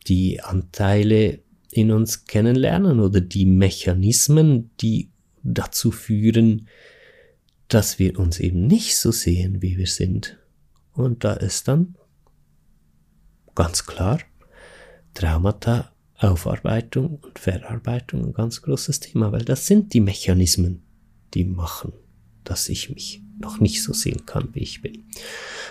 die 0.05 0.41
Anteile 0.41 1.41
in 1.71 1.91
uns 1.91 2.27
kennenlernen 2.27 3.01
oder 3.01 3.21
die 3.21 3.47
Mechanismen, 3.47 4.71
die 4.81 5.11
dazu 5.43 5.91
führen, 5.91 6.69
dass 7.69 7.99
wir 7.99 8.19
uns 8.19 8.39
eben 8.39 8.67
nicht 8.67 8.97
so 8.97 9.11
sehen, 9.11 9.63
wie 9.63 9.79
wir 9.79 9.87
sind. 9.87 10.39
Und 10.93 11.25
da 11.25 11.33
ist 11.33 11.69
dann 11.69 11.97
ganz 13.55 13.87
klar 13.87 14.21
Traumata, 15.15 15.93
Aufarbeitung 16.17 17.19
und 17.19 17.39
Verarbeitung 17.39 18.27
ein 18.27 18.33
ganz 18.33 18.63
großes 18.63 19.01
Thema, 19.01 19.33
weil 19.33 19.45
das 19.45 19.67
sind 19.67 19.93
die 19.93 20.01
Mechanismen, 20.01 20.83
die 21.35 21.45
machen, 21.45 21.93
dass 22.45 22.69
ich 22.69 22.91
mich 22.91 23.23
noch 23.41 23.59
nicht 23.59 23.83
so 23.83 23.93
sehen 23.93 24.25
kann, 24.25 24.51
wie 24.53 24.61
ich 24.61 24.83
bin. 24.83 25.05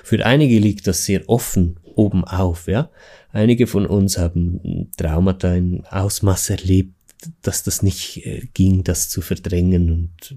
Für 0.03 0.25
einige 0.25 0.59
liegt 0.59 0.87
das 0.87 1.05
sehr 1.05 1.29
offen 1.29 1.79
oben 1.83 2.23
auf, 2.23 2.67
ja. 2.67 2.89
Einige 3.33 3.67
von 3.67 3.85
uns 3.85 4.17
haben 4.17 4.89
Traumata 4.97 5.53
in 5.55 5.85
Ausmaß 5.85 6.49
erlebt, 6.49 6.93
dass 7.41 7.63
das 7.63 7.81
nicht 7.81 8.25
äh, 8.25 8.47
ging, 8.53 8.83
das 8.83 9.09
zu 9.09 9.21
verdrängen 9.21 9.91
und 9.91 10.35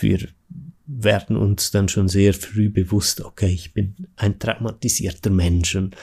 wir 0.00 0.28
werden 0.86 1.36
uns 1.36 1.70
dann 1.70 1.88
schon 1.88 2.08
sehr 2.08 2.34
früh 2.34 2.68
bewusst, 2.68 3.22
okay, 3.22 3.52
ich 3.52 3.72
bin 3.72 3.94
ein 4.16 4.38
traumatisierter 4.38 5.30
Mensch 5.30 5.74
und 5.76 5.96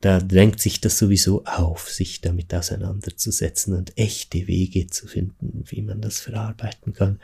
da 0.00 0.18
drängt 0.18 0.60
sich 0.60 0.80
das 0.80 0.98
sowieso 0.98 1.44
auf, 1.44 1.90
sich 1.90 2.20
damit 2.20 2.54
auseinanderzusetzen 2.54 3.74
und 3.74 3.96
echte 3.98 4.46
Wege 4.46 4.86
zu 4.86 5.06
finden, 5.06 5.64
wie 5.66 5.82
man 5.82 6.00
das 6.00 6.20
verarbeiten 6.20 6.94
kann. 6.94 7.20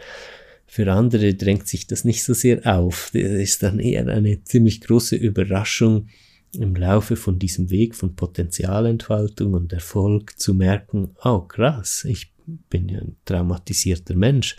Für 0.66 0.92
andere 0.92 1.34
drängt 1.34 1.66
sich 1.66 1.86
das 1.86 2.04
nicht 2.04 2.22
so 2.22 2.34
sehr 2.34 2.66
auf. 2.66 3.10
Das 3.14 3.22
ist 3.22 3.62
dann 3.62 3.78
eher 3.78 4.06
eine 4.08 4.44
ziemlich 4.44 4.82
große 4.82 5.16
Überraschung, 5.16 6.08
im 6.52 6.74
Laufe 6.74 7.16
von 7.16 7.38
diesem 7.38 7.70
Weg 7.70 7.94
von 7.94 8.14
Potenzialentfaltung 8.14 9.54
und 9.54 9.72
Erfolg 9.72 10.38
zu 10.38 10.54
merken, 10.54 11.10
oh 11.24 11.40
krass, 11.40 12.04
ich 12.04 12.32
bin 12.46 12.88
ja 12.88 13.00
ein 13.00 13.16
traumatisierter 13.24 14.14
Mensch, 14.14 14.56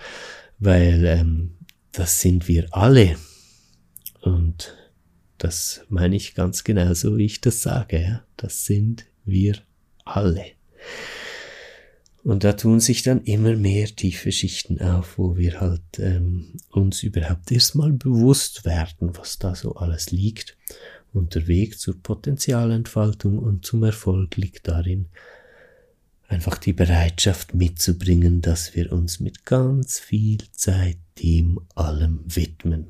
weil 0.60 1.06
ähm, 1.06 1.52
das 1.92 2.22
sind 2.22 2.48
wir 2.48 2.68
alle. 2.72 3.16
Und 4.22 4.76
das 5.38 5.82
meine 5.90 6.16
ich 6.16 6.36
ganz 6.36 6.64
genau 6.64 6.94
so, 6.94 7.18
wie 7.18 7.26
ich 7.26 7.42
das 7.42 7.62
sage. 7.62 8.02
Ja? 8.02 8.24
Das 8.36 8.66
sind 8.66 9.06
wir 9.26 9.58
alle. 10.06 10.46
Und 12.24 12.44
da 12.44 12.54
tun 12.54 12.82
sich 12.82 13.04
dann 13.04 13.24
immer 13.24 13.56
mehr 13.56 13.88
tiefe 13.88 14.34
Schichten 14.34 14.82
auf, 14.82 15.18
wo 15.18 15.38
wir 15.38 15.62
halt 15.62 15.82
ähm, 16.00 16.58
uns 16.72 17.02
überhaupt 17.04 17.52
erstmal 17.52 17.94
bewusst 17.94 18.66
werden, 18.66 19.16
was 19.18 19.40
da 19.40 19.56
so 19.56 19.76
alles 19.76 20.12
liegt. 20.12 20.58
Und 21.18 21.36
der 21.36 21.48
Weg 21.48 21.80
zur 21.80 22.02
Potenzialentfaltung 22.02 23.40
und 23.40 23.66
zum 23.66 23.84
Erfolg 23.84 24.38
liegt 24.38 24.68
darin, 24.68 25.08
einfach 26.28 26.58
die 26.58 26.74
Bereitschaft 26.74 27.54
mitzubringen, 27.54 28.42
dass 28.42 28.76
wir 28.76 28.92
uns 28.92 29.20
mit 29.20 29.46
ganz 29.46 30.00
viel 30.00 30.40
Zeit 30.52 30.98
dem 31.20 31.60
allem 31.76 32.22
widmen. 32.26 32.88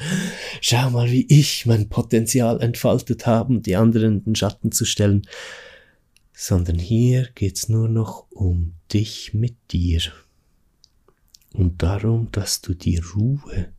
schau 0.61 0.91
mal, 0.91 1.11
wie 1.11 1.25
ich 1.27 1.65
mein 1.65 1.89
Potenzial 1.89 2.61
entfaltet 2.61 3.25
habe, 3.25 3.59
die 3.59 3.75
anderen 3.75 4.19
in 4.19 4.23
den 4.23 4.35
Schatten 4.35 4.71
zu 4.71 4.85
stellen. 4.85 5.23
Sondern 6.31 6.79
hier 6.79 7.27
geht's 7.35 7.67
nur 7.67 7.89
noch 7.89 8.31
um 8.31 8.75
dich 8.93 9.33
mit 9.33 9.57
dir. 9.71 9.99
Und 11.53 11.83
darum, 11.83 12.29
dass 12.31 12.61
du 12.61 12.73
die 12.73 13.01
Ruhe 13.13 13.73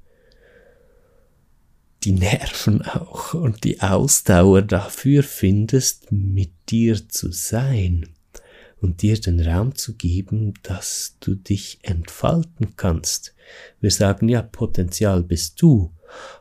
die 2.05 2.13
Nerven 2.13 2.83
auch 2.83 3.35
und 3.35 3.65
die 3.65 3.81
Ausdauer 3.81 4.63
dafür 4.63 5.23
findest, 5.23 6.11
mit 6.11 6.51
dir 6.69 7.09
zu 7.09 7.33
sein 7.33 8.09
und 8.81 9.03
dir 9.03 9.19
den 9.21 9.41
Raum 9.41 9.75
zu 9.75 9.95
geben, 9.95 10.55
dass 10.63 11.17
du 11.21 11.35
dich 11.35 11.79
entfalten 11.83 12.75
kannst. 12.77 13.35
Wir 13.81 13.91
sagen 13.91 14.29
ja, 14.29 14.43
Potenzial 14.43 15.23
bist 15.23 15.63
du. 15.63 15.93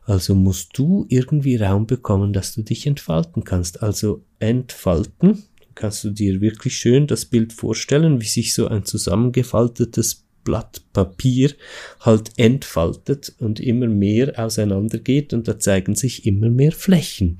Also 0.03 0.35
musst 0.35 0.77
du 0.77 1.05
irgendwie 1.07 1.55
Raum 1.55 1.87
bekommen, 1.87 2.33
dass 2.33 2.53
du 2.53 2.61
dich 2.61 2.87
entfalten 2.87 3.43
kannst. 3.43 3.83
Also 3.83 4.25
entfalten, 4.39 5.43
kannst 5.75 6.03
du 6.03 6.09
dir 6.09 6.41
wirklich 6.41 6.75
schön 6.75 7.07
das 7.07 7.25
Bild 7.25 7.53
vorstellen, 7.53 8.19
wie 8.21 8.27
sich 8.27 8.53
so 8.53 8.67
ein 8.67 8.85
zusammengefaltetes 8.85 10.20
Blatt 10.43 10.81
Papier 10.93 11.51
halt 11.99 12.31
entfaltet 12.37 13.33
und 13.39 13.59
immer 13.59 13.87
mehr 13.87 14.33
auseinandergeht 14.37 15.33
und 15.33 15.47
da 15.47 15.59
zeigen 15.59 15.95
sich 15.95 16.25
immer 16.25 16.49
mehr 16.49 16.71
Flächen. 16.71 17.39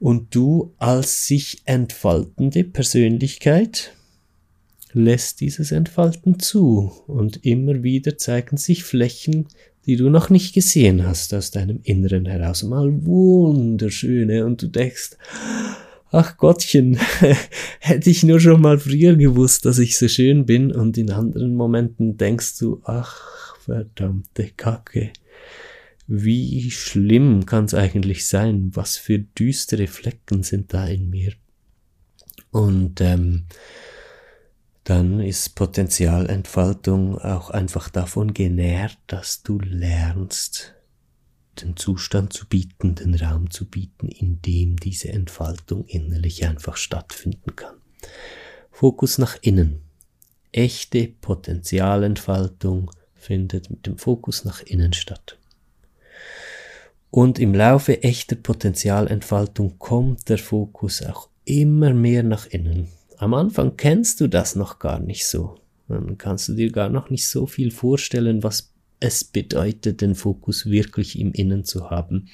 Und 0.00 0.34
du 0.34 0.74
als 0.78 1.26
sich 1.26 1.62
entfaltende 1.64 2.64
Persönlichkeit 2.64 3.92
lässt 4.92 5.40
dieses 5.40 5.72
Entfalten 5.72 6.38
zu 6.38 6.92
und 7.06 7.44
immer 7.44 7.82
wieder 7.82 8.16
zeigen 8.16 8.56
sich 8.56 8.84
Flächen, 8.84 9.48
die 9.86 9.96
du 9.96 10.08
noch 10.08 10.30
nicht 10.30 10.54
gesehen 10.54 11.06
hast 11.06 11.34
aus 11.34 11.50
deinem 11.50 11.80
Inneren 11.82 12.26
heraus. 12.26 12.62
Mal 12.62 13.04
wunderschöne 13.04 14.46
und 14.46 14.62
du 14.62 14.68
denkst, 14.68 15.10
ach 16.14 16.36
Gottchen, 16.36 16.98
hätte 17.80 18.10
ich 18.10 18.22
nur 18.22 18.40
schon 18.40 18.60
mal 18.60 18.78
früher 18.78 19.16
gewusst, 19.16 19.64
dass 19.66 19.78
ich 19.78 19.98
so 19.98 20.08
schön 20.08 20.46
bin 20.46 20.72
und 20.72 20.96
in 20.96 21.10
anderen 21.10 21.54
Momenten 21.56 22.16
denkst 22.16 22.58
du, 22.58 22.80
ach 22.84 23.56
verdammte 23.58 24.50
Kacke, 24.56 25.12
wie 26.06 26.70
schlimm 26.70 27.46
kann 27.46 27.64
es 27.64 27.74
eigentlich 27.74 28.26
sein, 28.26 28.70
was 28.74 28.96
für 28.96 29.18
düstere 29.18 29.86
Flecken 29.86 30.42
sind 30.42 30.72
da 30.72 30.86
in 30.86 31.10
mir. 31.10 31.32
Und 32.50 33.00
ähm, 33.00 33.46
dann 34.84 35.18
ist 35.20 35.54
Potenzialentfaltung 35.54 37.18
auch 37.18 37.50
einfach 37.50 37.88
davon 37.88 38.34
genährt, 38.34 38.98
dass 39.06 39.42
du 39.42 39.58
lernst, 39.58 40.73
den 41.62 41.76
Zustand 41.76 42.32
zu 42.32 42.46
bieten, 42.46 42.94
den 42.94 43.14
Raum 43.14 43.50
zu 43.50 43.68
bieten, 43.68 44.08
in 44.08 44.40
dem 44.42 44.76
diese 44.76 45.08
Entfaltung 45.08 45.84
innerlich 45.86 46.46
einfach 46.46 46.76
stattfinden 46.76 47.56
kann. 47.56 47.76
Fokus 48.70 49.18
nach 49.18 49.36
innen. 49.40 49.80
Echte 50.52 51.08
Potenzialentfaltung 51.20 52.90
findet 53.14 53.70
mit 53.70 53.86
dem 53.86 53.98
Fokus 53.98 54.44
nach 54.44 54.62
innen 54.62 54.92
statt. 54.92 55.38
Und 57.10 57.38
im 57.38 57.54
Laufe 57.54 58.02
echter 58.02 58.34
Potenzialentfaltung 58.34 59.78
kommt 59.78 60.28
der 60.28 60.38
Fokus 60.38 61.02
auch 61.02 61.28
immer 61.44 61.94
mehr 61.94 62.22
nach 62.22 62.46
innen. 62.46 62.88
Am 63.18 63.34
Anfang 63.34 63.76
kennst 63.76 64.20
du 64.20 64.26
das 64.26 64.56
noch 64.56 64.80
gar 64.80 64.98
nicht 64.98 65.26
so. 65.26 65.60
Dann 65.88 66.18
kannst 66.18 66.48
du 66.48 66.54
dir 66.54 66.72
gar 66.72 66.88
noch 66.88 67.10
nicht 67.10 67.28
so 67.28 67.46
viel 67.46 67.70
vorstellen, 67.70 68.42
was 68.42 68.73
es 69.04 69.22
bedeutet, 69.22 70.00
den 70.00 70.14
Fokus 70.14 70.64
wirklich 70.64 71.18
im 71.18 71.32
Innen 71.32 71.64
zu 71.64 71.90
haben. 71.90 72.28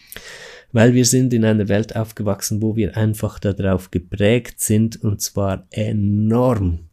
Weil 0.71 0.95
wir 0.95 1.05
sind 1.05 1.35
in 1.35 1.45
einer 1.45 1.69
Welt 1.69 1.97
aufgewachsen, 1.97 2.63
wo 2.63 2.77
wir 2.77 2.97
einfach 2.97 3.41
darauf 3.41 3.91
geprägt 3.91 4.61
sind 4.61 5.03
und 5.03 5.21
zwar 5.21 5.67
enorm. 5.71 6.91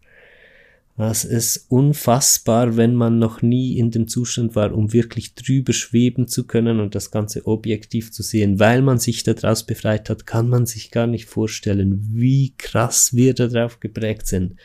Das 0.98 1.26
ist 1.26 1.68
unfassbar, 1.70 2.76
wenn 2.76 2.96
man 2.96 3.20
noch 3.20 3.44
nie 3.44 3.78
in 3.78 3.92
dem 3.92 4.08
Zustand 4.08 4.56
war, 4.56 4.74
um 4.74 4.94
wirklich 4.94 5.36
drüber 5.36 5.74
schweben 5.74 6.28
zu 6.28 6.48
können 6.48 6.80
und 6.80 6.96
das 6.96 7.12
Ganze 7.12 7.46
objektiv 7.46 8.12
zu 8.12 8.24
sehen. 8.24 8.60
Weil 8.60 8.82
man 8.82 8.98
sich 8.98 9.22
daraus 9.22 9.64
befreit 9.64 10.10
hat, 10.10 10.26
kann 10.26 10.50
man 10.50 10.66
sich 10.66 10.90
gar 10.90 11.06
nicht 11.06 11.26
vorstellen, 11.26 12.10
wie 12.14 12.56
krass 12.58 13.14
wir 13.14 13.36
darauf 13.36 13.80
geprägt 13.80 14.26
sind, 14.26 14.56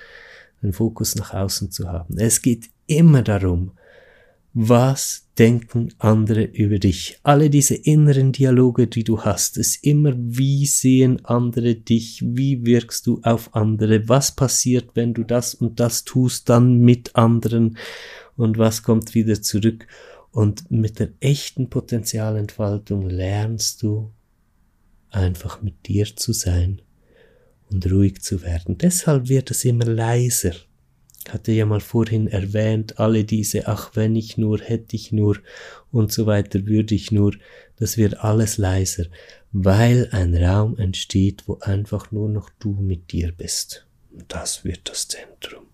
den 0.62 0.72
Fokus 0.72 1.16
nach 1.16 1.34
außen 1.34 1.70
zu 1.70 1.92
haben. 1.92 2.16
Es 2.16 2.40
geht 2.40 2.70
immer 2.86 3.20
darum, 3.20 3.72
was 4.54 5.28
denken 5.38 5.94
andere 5.98 6.44
über 6.44 6.78
dich? 6.78 7.18
Alle 7.22 7.48
diese 7.48 7.74
inneren 7.74 8.32
Dialoge, 8.32 8.86
die 8.86 9.02
du 9.02 9.22
hast, 9.22 9.56
ist 9.56 9.82
immer, 9.82 10.12
wie 10.16 10.66
sehen 10.66 11.24
andere 11.24 11.74
dich? 11.74 12.22
Wie 12.22 12.66
wirkst 12.66 13.06
du 13.06 13.20
auf 13.22 13.54
andere? 13.54 14.08
Was 14.08 14.36
passiert, 14.36 14.90
wenn 14.94 15.14
du 15.14 15.24
das 15.24 15.54
und 15.54 15.80
das 15.80 16.04
tust, 16.04 16.50
dann 16.50 16.80
mit 16.80 17.16
anderen? 17.16 17.78
Und 18.36 18.58
was 18.58 18.82
kommt 18.82 19.14
wieder 19.14 19.40
zurück? 19.40 19.86
Und 20.30 20.70
mit 20.70 20.98
der 20.98 21.10
echten 21.20 21.70
Potenzialentfaltung 21.70 23.08
lernst 23.08 23.82
du 23.82 24.10
einfach 25.10 25.62
mit 25.62 25.86
dir 25.86 26.14
zu 26.14 26.32
sein 26.32 26.82
und 27.70 27.90
ruhig 27.90 28.20
zu 28.20 28.42
werden. 28.42 28.76
Deshalb 28.76 29.28
wird 29.28 29.50
es 29.50 29.64
immer 29.64 29.86
leiser 29.86 30.52
hatte 31.30 31.52
ja 31.52 31.66
mal 31.66 31.80
vorhin 31.80 32.26
erwähnt, 32.26 32.98
alle 32.98 33.24
diese, 33.24 33.68
ach 33.68 33.92
wenn 33.94 34.16
ich 34.16 34.38
nur, 34.38 34.60
hätte 34.60 34.96
ich 34.96 35.12
nur 35.12 35.38
und 35.90 36.12
so 36.12 36.26
weiter, 36.26 36.66
würde 36.66 36.94
ich 36.94 37.12
nur, 37.12 37.34
das 37.76 37.96
wird 37.96 38.20
alles 38.20 38.58
leiser, 38.58 39.06
weil 39.52 40.08
ein 40.12 40.34
Raum 40.34 40.76
entsteht, 40.78 41.44
wo 41.46 41.58
einfach 41.60 42.10
nur 42.10 42.28
noch 42.28 42.50
du 42.58 42.72
mit 42.72 43.12
dir 43.12 43.32
bist. 43.32 43.86
Und 44.10 44.24
das 44.28 44.64
wird 44.64 44.88
das 44.88 45.08
Zentrum. 45.08 45.64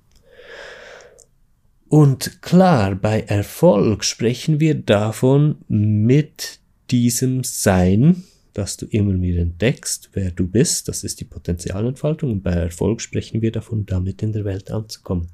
Und 1.88 2.42
klar, 2.42 2.94
bei 2.94 3.22
Erfolg 3.22 4.04
sprechen 4.04 4.60
wir 4.60 4.74
davon 4.74 5.56
mit 5.68 6.60
diesem 6.90 7.44
Sein, 7.44 8.24
dass 8.52 8.76
du 8.76 8.86
immer 8.86 9.18
wieder 9.20 9.40
entdeckst, 9.40 10.10
wer 10.12 10.30
du 10.30 10.46
bist, 10.46 10.88
das 10.88 11.04
ist 11.04 11.20
die 11.20 11.24
Potenzialentfaltung, 11.24 12.32
und 12.32 12.42
bei 12.42 12.50
Erfolg 12.50 13.00
sprechen 13.00 13.40
wir 13.40 13.52
davon, 13.52 13.86
damit 13.86 14.22
in 14.22 14.32
der 14.32 14.44
Welt 14.44 14.70
anzukommen. 14.70 15.28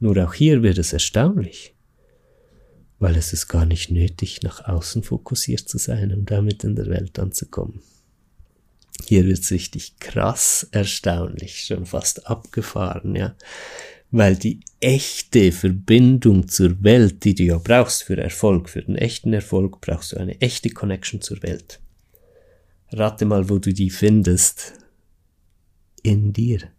Nur 0.00 0.16
auch 0.24 0.34
hier 0.34 0.62
wird 0.62 0.78
es 0.78 0.92
erstaunlich, 0.92 1.74
weil 2.98 3.16
es 3.16 3.32
ist 3.32 3.48
gar 3.48 3.66
nicht 3.66 3.90
nötig, 3.90 4.42
nach 4.42 4.66
außen 4.66 5.02
fokussiert 5.02 5.68
zu 5.68 5.78
sein, 5.78 6.12
um 6.12 6.24
damit 6.24 6.64
in 6.64 6.76
der 6.76 6.86
Welt 6.86 7.18
anzukommen. 7.18 7.82
Hier 9.06 9.26
wird 9.26 9.40
es 9.40 9.50
richtig 9.50 9.98
krass 9.98 10.68
erstaunlich, 10.70 11.64
schon 11.64 11.86
fast 11.86 12.26
abgefahren, 12.26 13.16
ja. 13.16 13.34
Weil 14.10 14.36
die 14.36 14.60
echte 14.78 15.50
Verbindung 15.50 16.46
zur 16.46 16.82
Welt, 16.84 17.24
die 17.24 17.34
du 17.34 17.42
ja 17.42 17.58
brauchst 17.58 18.04
für 18.04 18.16
Erfolg, 18.16 18.68
für 18.68 18.82
den 18.82 18.96
echten 18.96 19.32
Erfolg, 19.32 19.80
brauchst 19.80 20.12
du 20.12 20.16
eine 20.16 20.40
echte 20.40 20.70
Connection 20.70 21.20
zur 21.20 21.42
Welt. 21.42 21.80
Rate 22.92 23.24
mal, 23.24 23.48
wo 23.48 23.58
du 23.58 23.72
die 23.72 23.90
findest. 23.90 24.74
In 26.02 26.32
dir. 26.32 26.73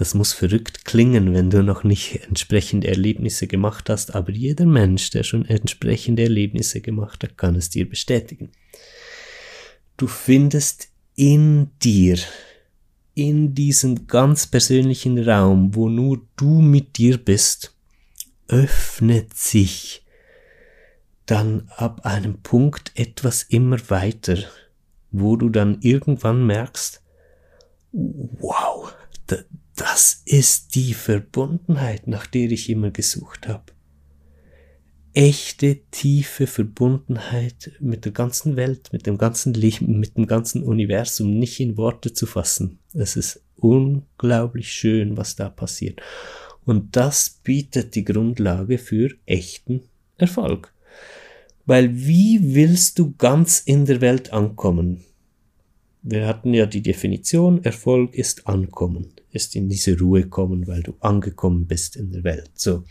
Das 0.00 0.14
muss 0.14 0.32
verrückt 0.32 0.86
klingen, 0.86 1.34
wenn 1.34 1.50
du 1.50 1.62
noch 1.62 1.84
nicht 1.84 2.24
entsprechende 2.26 2.88
Erlebnisse 2.88 3.46
gemacht 3.46 3.90
hast, 3.90 4.14
aber 4.14 4.32
jeder 4.32 4.64
Mensch, 4.64 5.10
der 5.10 5.24
schon 5.24 5.44
entsprechende 5.44 6.22
Erlebnisse 6.22 6.80
gemacht 6.80 7.22
hat, 7.22 7.36
kann 7.36 7.54
es 7.54 7.68
dir 7.68 7.86
bestätigen. 7.86 8.50
Du 9.98 10.06
findest 10.06 10.88
in 11.16 11.68
dir, 11.82 12.16
in 13.12 13.54
diesem 13.54 14.06
ganz 14.06 14.46
persönlichen 14.46 15.18
Raum, 15.18 15.74
wo 15.74 15.90
nur 15.90 16.22
du 16.36 16.62
mit 16.62 16.96
dir 16.96 17.18
bist, 17.18 17.76
öffnet 18.48 19.36
sich 19.36 20.02
dann 21.26 21.68
ab 21.76 22.06
einem 22.06 22.40
Punkt 22.40 22.92
etwas 22.94 23.42
immer 23.42 23.76
weiter, 23.90 24.38
wo 25.10 25.36
du 25.36 25.50
dann 25.50 25.76
irgendwann 25.82 26.46
merkst, 26.46 27.02
wow, 27.92 28.94
das 29.80 30.20
ist 30.26 30.74
die 30.74 30.92
Verbundenheit, 30.92 32.06
nach 32.06 32.26
der 32.26 32.50
ich 32.50 32.68
immer 32.68 32.90
gesucht 32.90 33.48
habe. 33.48 33.72
Echte, 35.14 35.80
tiefe 35.90 36.46
Verbundenheit 36.46 37.72
mit 37.80 38.04
der 38.04 38.12
ganzen 38.12 38.56
Welt, 38.56 38.92
mit 38.92 39.06
dem 39.06 39.16
ganzen 39.16 39.54
Leben, 39.54 39.98
mit 39.98 40.18
dem 40.18 40.26
ganzen 40.26 40.62
Universum 40.62 41.38
nicht 41.38 41.60
in 41.60 41.78
Worte 41.78 42.12
zu 42.12 42.26
fassen. 42.26 42.78
Es 42.92 43.16
ist 43.16 43.42
unglaublich 43.56 44.70
schön, 44.70 45.16
was 45.16 45.34
da 45.34 45.48
passiert. 45.48 46.02
Und 46.66 46.94
das 46.94 47.40
bietet 47.42 47.94
die 47.94 48.04
Grundlage 48.04 48.76
für 48.76 49.14
echten 49.24 49.84
Erfolg. 50.18 50.74
Weil 51.64 51.96
wie 51.96 52.54
willst 52.54 52.98
du 52.98 53.14
ganz 53.16 53.60
in 53.60 53.86
der 53.86 54.02
Welt 54.02 54.30
ankommen? 54.34 55.04
Wir 56.02 56.26
hatten 56.26 56.52
ja 56.52 56.66
die 56.66 56.82
Definition, 56.82 57.64
Erfolg 57.64 58.14
ist 58.14 58.46
Ankommen 58.46 59.14
ist 59.32 59.56
in 59.56 59.68
diese 59.68 59.98
Ruhe 59.98 60.28
kommen, 60.28 60.66
weil 60.66 60.82
du 60.82 60.94
angekommen 61.00 61.66
bist 61.66 61.96
in 61.96 62.10
der 62.12 62.24
Welt. 62.24 62.50
So. 62.54 62.84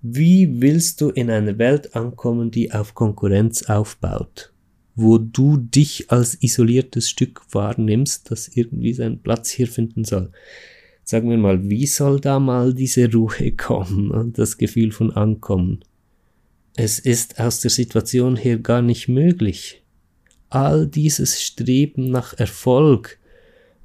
Wie 0.00 0.60
willst 0.60 1.00
du 1.00 1.10
in 1.10 1.30
einer 1.30 1.58
Welt 1.58 1.96
ankommen, 1.96 2.50
die 2.50 2.72
auf 2.72 2.94
Konkurrenz 2.94 3.64
aufbaut? 3.64 4.52
Wo 4.94 5.18
du 5.18 5.56
dich 5.56 6.10
als 6.10 6.40
isoliertes 6.42 7.08
Stück 7.08 7.42
wahrnimmst, 7.52 8.30
das 8.30 8.48
irgendwie 8.48 8.94
seinen 8.94 9.20
Platz 9.22 9.50
hier 9.50 9.68
finden 9.68 10.04
soll. 10.04 10.30
Sagen 11.04 11.30
wir 11.30 11.38
mal, 11.38 11.68
wie 11.68 11.86
soll 11.86 12.20
da 12.20 12.38
mal 12.38 12.74
diese 12.74 13.10
Ruhe 13.10 13.52
kommen 13.56 14.10
und 14.10 14.38
das 14.38 14.58
Gefühl 14.58 14.92
von 14.92 15.10
Ankommen? 15.12 15.80
Es 16.74 17.00
ist 17.00 17.40
aus 17.40 17.60
der 17.60 17.70
Situation 17.72 18.36
her 18.36 18.58
gar 18.58 18.82
nicht 18.82 19.08
möglich. 19.08 19.82
All 20.48 20.86
dieses 20.86 21.42
Streben 21.42 22.10
nach 22.10 22.38
Erfolg, 22.38 23.17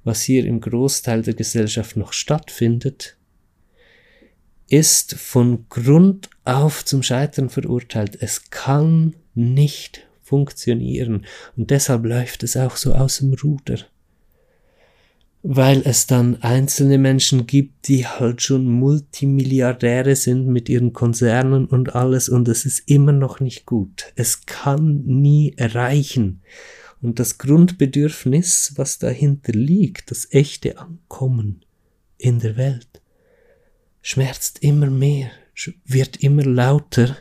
was 0.03 0.21
hier 0.21 0.45
im 0.45 0.61
Großteil 0.61 1.21
der 1.21 1.33
Gesellschaft 1.33 1.97
noch 1.97 2.13
stattfindet, 2.13 3.17
ist 4.67 5.15
von 5.15 5.65
Grund 5.69 6.29
auf 6.45 6.83
zum 6.83 7.03
Scheitern 7.03 7.49
verurteilt. 7.49 8.17
Es 8.19 8.49
kann 8.49 9.15
nicht 9.35 10.07
funktionieren 10.21 11.25
und 11.55 11.69
deshalb 11.69 12.05
läuft 12.05 12.43
es 12.43 12.57
auch 12.57 12.75
so 12.75 12.93
aus 12.93 13.19
dem 13.19 13.33
Ruder. 13.33 13.79
Weil 15.45 15.81
es 15.83 16.07
dann 16.07 16.41
einzelne 16.41 16.97
Menschen 16.97 17.45
gibt, 17.45 17.89
die 17.89 18.07
halt 18.07 18.41
schon 18.41 18.65
Multimilliardäre 18.65 20.15
sind 20.15 20.47
mit 20.47 20.69
ihren 20.69 20.93
Konzernen 20.93 21.65
und 21.65 21.95
alles 21.95 22.29
und 22.29 22.47
es 22.47 22.65
ist 22.65 22.89
immer 22.89 23.11
noch 23.11 23.41
nicht 23.41 23.65
gut. 23.65 24.13
Es 24.15 24.45
kann 24.45 25.03
nie 25.05 25.53
erreichen. 25.57 26.41
Und 27.03 27.19
das 27.19 27.37
Grundbedürfnis, 27.37 28.73
was 28.77 28.97
dahinter 28.97 29.51
liegt, 29.51 30.09
das 30.09 30.31
echte 30.31 30.77
Ankommen 30.77 31.65
in 32.17 32.39
der 32.39 32.55
Welt, 32.55 33.01
schmerzt 34.01 34.59
immer 34.63 34.89
mehr, 34.89 35.29
wird 35.83 36.23
immer 36.23 36.45
lauter 36.45 37.17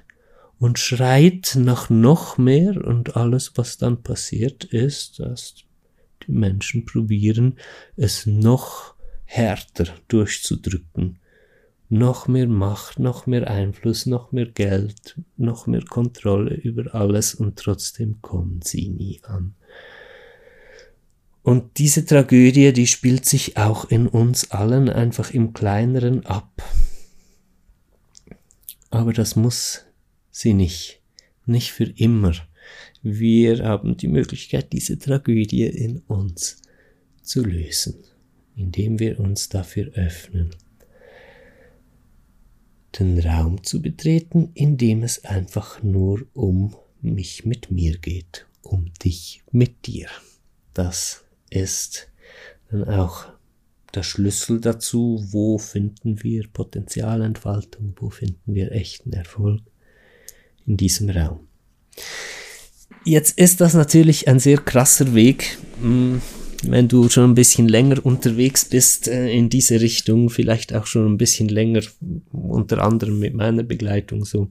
und 0.61 0.79
schreit 0.79 1.57
nach 1.59 1.91
noch 1.91 2.39
mehr 2.39 2.77
und 2.85 3.17
alles, 3.17 3.55
was 3.57 3.77
dann 3.77 4.05
passiert 4.05 4.63
ist, 4.63 5.19
dass 5.19 5.57
die 6.29 6.31
Menschen 6.31 6.85
probieren, 6.85 7.59
es 7.97 8.25
noch 8.25 8.95
härter 9.25 9.87
durchzudrücken. 10.07 11.19
Noch 11.89 12.29
mehr 12.29 12.47
Macht, 12.47 13.01
noch 13.01 13.27
mehr 13.27 13.51
Einfluss, 13.51 14.07
noch 14.07 14.31
mehr 14.31 14.47
Geld, 14.47 15.21
noch 15.37 15.67
mehr 15.67 15.83
Kontrolle 15.83 16.55
über 16.55 16.95
alles 16.95 17.35
und 17.35 17.59
trotzdem 17.59 18.23
kommen 18.23 18.61
sie 18.63 18.89
nie 18.89 19.21
an. 19.25 19.57
Und 21.43 21.79
diese 21.79 22.05
Tragödie, 22.05 22.73
die 22.73 22.87
spielt 22.87 23.25
sich 23.25 23.57
auch 23.57 23.91
in 23.91 24.07
uns 24.07 24.53
allen 24.53 24.89
einfach 24.89 25.33
im 25.33 25.53
kleineren 25.53 26.25
ab. 26.25 26.63
Aber 28.91 29.13
das 29.13 29.35
muss 29.35 29.85
sie 30.31 30.55
nicht. 30.55 31.01
Nicht 31.45 31.73
für 31.73 31.85
immer. 31.85 32.35
Wir 33.03 33.65
haben 33.65 33.97
die 33.97 34.07
Möglichkeit, 34.07 34.73
diese 34.73 34.99
Tragödie 34.99 35.65
in 35.65 35.99
uns 36.07 36.63
zu 37.23 37.43
lösen, 37.43 37.97
indem 38.55 39.01
wir 39.01 39.19
uns 39.19 39.49
dafür 39.49 39.91
öffnen. 39.95 40.51
Den 42.97 43.19
Raum 43.19 43.65
zu 43.65 43.83
betreten, 43.83 44.51
in 44.55 44.77
dem 44.77 45.03
es 45.03 45.25
einfach 45.25 45.83
nur 45.83 46.25
um 46.35 46.77
mich 47.01 47.45
mit 47.45 47.73
mir 47.73 47.99
geht, 47.99 48.47
um 48.63 48.93
dich 49.03 49.43
mit 49.51 49.87
dir. 49.87 50.09
Das 50.75 51.25
ist 51.53 52.09
dann 52.71 52.85
auch 52.85 53.27
der 53.95 54.03
Schlüssel 54.03 54.61
dazu, 54.61 55.25
wo 55.31 55.59
finden 55.59 56.23
wir 56.23 56.49
Potenzialentfaltung, 56.49 57.95
wo 57.97 58.11
finden 58.11 58.55
wir 58.55 58.73
echten 58.73 59.13
Erfolg 59.13 59.61
in 60.67 60.77
diesem 60.77 61.11
Raum. 61.11 61.47
Jetzt 63.05 63.39
ist 63.39 63.61
das 63.61 63.75
natürlich 63.75 64.29
ein 64.29 64.39
sehr 64.39 64.59
krasser 64.59 65.15
Weg. 65.15 65.59
Wenn 66.65 66.87
du 66.87 67.09
schon 67.09 67.31
ein 67.31 67.35
bisschen 67.35 67.69
länger 67.69 68.05
unterwegs 68.07 68.65
bist 68.65 69.09
äh, 69.09 69.31
in 69.33 69.49
diese 69.49 69.81
Richtung, 69.81 70.31
vielleicht 70.31 70.73
auch 70.73 70.87
schon 70.87 71.07
ein 71.07 71.19
bisschen 71.19 71.49
länger, 71.49 71.83
unter 72.31 72.83
anderem 72.83 73.19
mit 73.19 73.35
meiner 73.35 73.65
Begleitung 73.65 74.25
so, 74.25 74.51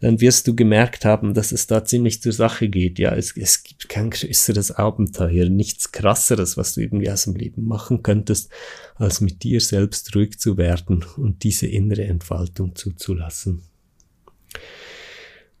dann 0.00 0.20
wirst 0.20 0.46
du 0.46 0.54
gemerkt 0.54 1.06
haben, 1.06 1.32
dass 1.32 1.52
es 1.52 1.66
da 1.66 1.84
ziemlich 1.84 2.20
zur 2.20 2.32
Sache 2.32 2.68
geht. 2.68 2.98
Ja, 2.98 3.14
es, 3.14 3.34
es 3.34 3.62
gibt 3.62 3.88
kein 3.88 4.10
größeres 4.10 4.72
Abenteuer, 4.72 5.48
nichts 5.48 5.90
krasseres, 5.90 6.58
was 6.58 6.74
du 6.74 6.82
irgendwie 6.82 7.10
aus 7.10 7.24
dem 7.24 7.34
Leben 7.34 7.64
machen 7.64 8.02
könntest, 8.02 8.50
als 8.96 9.22
mit 9.22 9.42
dir 9.42 9.60
selbst 9.60 10.14
ruhig 10.14 10.38
zu 10.38 10.58
werden 10.58 11.04
und 11.16 11.44
diese 11.44 11.66
innere 11.66 12.04
Entfaltung 12.04 12.74
zuzulassen. 12.74 13.62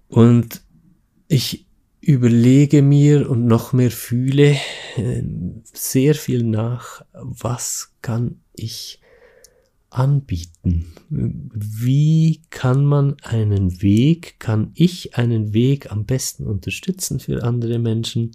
Und 0.08 0.62
ich 1.28 1.67
überlege 2.08 2.80
mir 2.80 3.28
und 3.28 3.44
noch 3.44 3.74
mehr 3.74 3.90
fühle 3.90 4.56
äh, 4.96 5.22
sehr 5.74 6.14
viel 6.14 6.42
nach, 6.42 7.02
was 7.12 7.92
kann 8.00 8.40
ich 8.54 9.02
anbieten? 9.90 10.86
Wie 11.10 12.40
kann 12.48 12.86
man 12.86 13.16
einen 13.22 13.82
Weg, 13.82 14.40
kann 14.40 14.70
ich 14.74 15.16
einen 15.16 15.52
Weg 15.52 15.92
am 15.92 16.06
besten 16.06 16.46
unterstützen 16.46 17.20
für 17.20 17.44
andere 17.44 17.78
Menschen, 17.78 18.34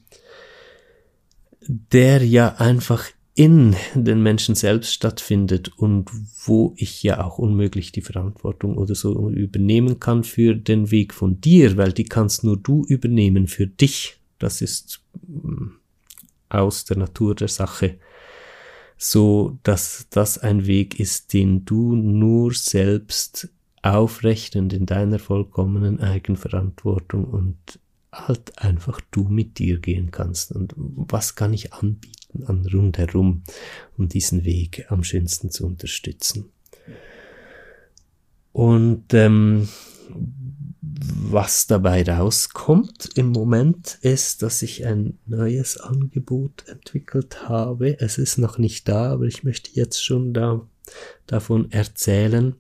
der 1.68 2.24
ja 2.24 2.56
einfach 2.58 3.06
in 3.36 3.76
den 3.96 4.22
Menschen 4.22 4.54
selbst 4.54 4.94
stattfindet 4.94 5.72
und 5.78 6.10
wo 6.46 6.74
ich 6.78 7.02
ja 7.02 7.24
auch 7.24 7.40
unmöglich 7.40 7.92
die 7.92 8.02
Verantwortung 8.02 8.78
oder 8.78 8.94
so 8.94 9.30
übernehmen 9.30 10.00
kann 10.00 10.24
für 10.24 10.56
den 10.56 10.92
Weg 10.92 11.14
von 11.14 11.42
dir, 11.42 11.76
weil 11.78 11.94
die 11.94 12.06
kannst 12.06 12.44
nur 12.44 12.58
du 12.58 12.86
übernehmen 12.86 13.48
für 13.48 13.66
dich. 13.66 14.18
Das 14.38 14.62
ist 14.62 15.04
mm, 15.28 15.70
aus 16.50 16.86
der 16.86 16.98
Natur 16.98 17.34
der 17.34 17.48
Sache 17.48 17.98
so, 18.98 19.58
dass 19.64 20.08
das 20.12 20.38
ein 20.38 20.68
Weg 20.68 21.00
ist, 21.00 21.34
den 21.34 21.66
du 21.66 21.96
nur 21.96 22.54
selbst 22.54 23.50
aufrechtend 23.82 24.74
in 24.74 24.86
deiner 24.86 25.18
vollkommenen 25.20 26.00
Eigenverantwortung 26.00 27.26
und 27.26 27.58
halt 28.12 28.60
einfach 28.60 29.02
du 29.12 29.24
mit 29.24 29.58
dir 29.58 29.80
gehen 29.80 30.12
kannst. 30.12 30.52
Und 30.52 30.74
was 30.78 31.36
kann 31.36 31.54
ich 31.54 31.74
anbieten? 31.74 32.23
An 32.46 32.66
rundherum, 32.66 33.44
um 33.98 34.08
diesen 34.08 34.44
Weg 34.44 34.86
am 34.90 35.04
schönsten 35.04 35.52
zu 35.52 35.66
unterstützen. 35.66 36.52
Und 38.52 39.14
ähm, 39.14 39.68
was 40.82 41.66
dabei 41.66 42.04
rauskommt 42.04 43.10
im 43.16 43.30
Moment 43.30 43.98
ist, 44.02 44.44
dass 44.44 44.62
ich 44.62 44.86
ein 44.86 45.18
neues 45.26 45.78
Angebot 45.78 46.68
entwickelt 46.68 47.50
habe. 47.50 48.00
Es 48.00 48.18
ist 48.18 48.38
noch 48.38 48.58
nicht 48.58 48.88
da, 48.88 49.12
aber 49.12 49.26
ich 49.26 49.44
möchte 49.44 49.72
jetzt 49.74 50.04
schon 50.04 50.34
da, 50.34 50.68
davon 51.26 51.72
erzählen. 51.72 52.56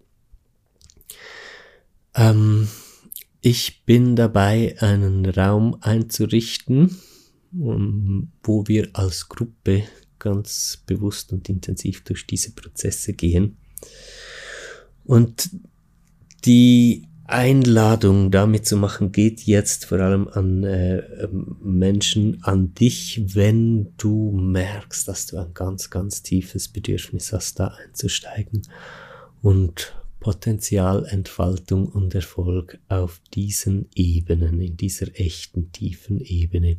Ähm, 2.15 2.67
ich 3.41 3.83
bin 3.85 4.15
dabei, 4.15 4.77
einen 4.79 5.25
Raum 5.25 5.77
einzurichten, 5.81 6.97
wo 7.53 8.67
wir 8.67 8.89
als 8.93 9.29
Gruppe 9.29 9.83
ganz 10.19 10.81
bewusst 10.85 11.33
und 11.33 11.49
intensiv 11.49 12.03
durch 12.03 12.25
diese 12.25 12.51
Prozesse 12.51 13.13
gehen. 13.13 13.57
Und 15.03 15.49
die 16.45 17.07
Einladung 17.25 18.31
damit 18.31 18.65
zu 18.65 18.75
machen 18.77 19.11
geht 19.11 19.41
jetzt 19.43 19.85
vor 19.85 19.99
allem 19.99 20.27
an 20.27 20.63
äh, 20.63 21.27
Menschen, 21.61 22.43
an 22.43 22.73
dich, 22.73 23.35
wenn 23.35 23.93
du 23.97 24.31
merkst, 24.31 25.07
dass 25.07 25.25
du 25.27 25.37
ein 25.37 25.53
ganz, 25.53 25.89
ganz 25.89 26.21
tiefes 26.21 26.67
Bedürfnis 26.67 27.31
hast, 27.31 27.59
da 27.59 27.67
einzusteigen 27.67 28.63
und 29.41 29.95
Potenzialentfaltung 30.19 31.87
und 31.87 32.15
Erfolg 32.15 32.79
auf 32.87 33.21
diesen 33.33 33.89
Ebenen, 33.93 34.61
in 34.61 34.77
dieser 34.77 35.07
echten 35.19 35.71
tiefen 35.71 36.21
Ebene 36.21 36.77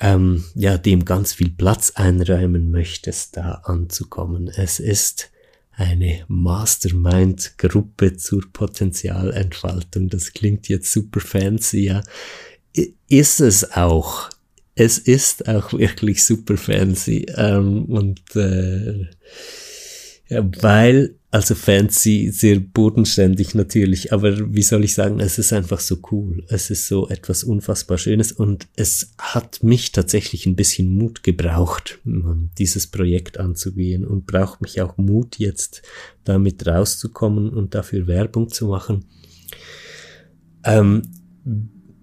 ähm, 0.00 0.44
ja, 0.54 0.78
dem 0.78 1.04
ganz 1.04 1.32
viel 1.32 1.50
Platz 1.50 1.92
einräumen 1.94 2.70
möchtest, 2.70 3.36
da 3.36 3.62
anzukommen. 3.64 4.48
Es 4.48 4.78
ist 4.78 5.30
eine 5.72 6.24
Mastermind-Gruppe 6.28 8.16
zur 8.16 8.42
Potenzialentfaltung. 8.52 10.08
Das 10.08 10.32
klingt 10.32 10.68
jetzt 10.68 10.90
super 10.92 11.20
fancy, 11.20 11.86
ja. 11.86 12.02
Ist 13.08 13.40
es 13.40 13.72
auch. 13.72 14.30
Es 14.74 14.98
ist 14.98 15.48
auch 15.48 15.72
wirklich 15.72 16.24
super 16.24 16.56
fancy. 16.56 17.26
Ähm, 17.34 17.86
und 17.86 18.20
äh, 18.36 19.06
ja, 20.28 20.44
weil, 20.60 21.16
also 21.30 21.54
fancy, 21.54 22.30
sehr 22.32 22.58
bodenständig 22.58 23.54
natürlich, 23.54 24.12
aber 24.12 24.52
wie 24.52 24.62
soll 24.62 24.82
ich 24.84 24.94
sagen, 24.94 25.20
es 25.20 25.38
ist 25.38 25.52
einfach 25.52 25.78
so 25.78 25.98
cool. 26.10 26.44
Es 26.48 26.70
ist 26.70 26.88
so 26.88 27.08
etwas 27.08 27.44
unfassbar 27.44 27.96
Schönes 27.96 28.32
und 28.32 28.66
es 28.74 29.12
hat 29.18 29.62
mich 29.62 29.92
tatsächlich 29.92 30.46
ein 30.46 30.56
bisschen 30.56 30.88
Mut 30.88 31.22
gebraucht, 31.22 32.00
dieses 32.58 32.88
Projekt 32.88 33.38
anzugehen 33.38 34.04
und 34.04 34.26
braucht 34.26 34.62
mich 34.62 34.80
auch 34.80 34.96
Mut 34.96 35.38
jetzt 35.38 35.82
damit 36.24 36.66
rauszukommen 36.66 37.50
und 37.50 37.74
dafür 37.76 38.08
Werbung 38.08 38.48
zu 38.48 38.66
machen. 38.66 39.04
Ähm, 40.64 41.02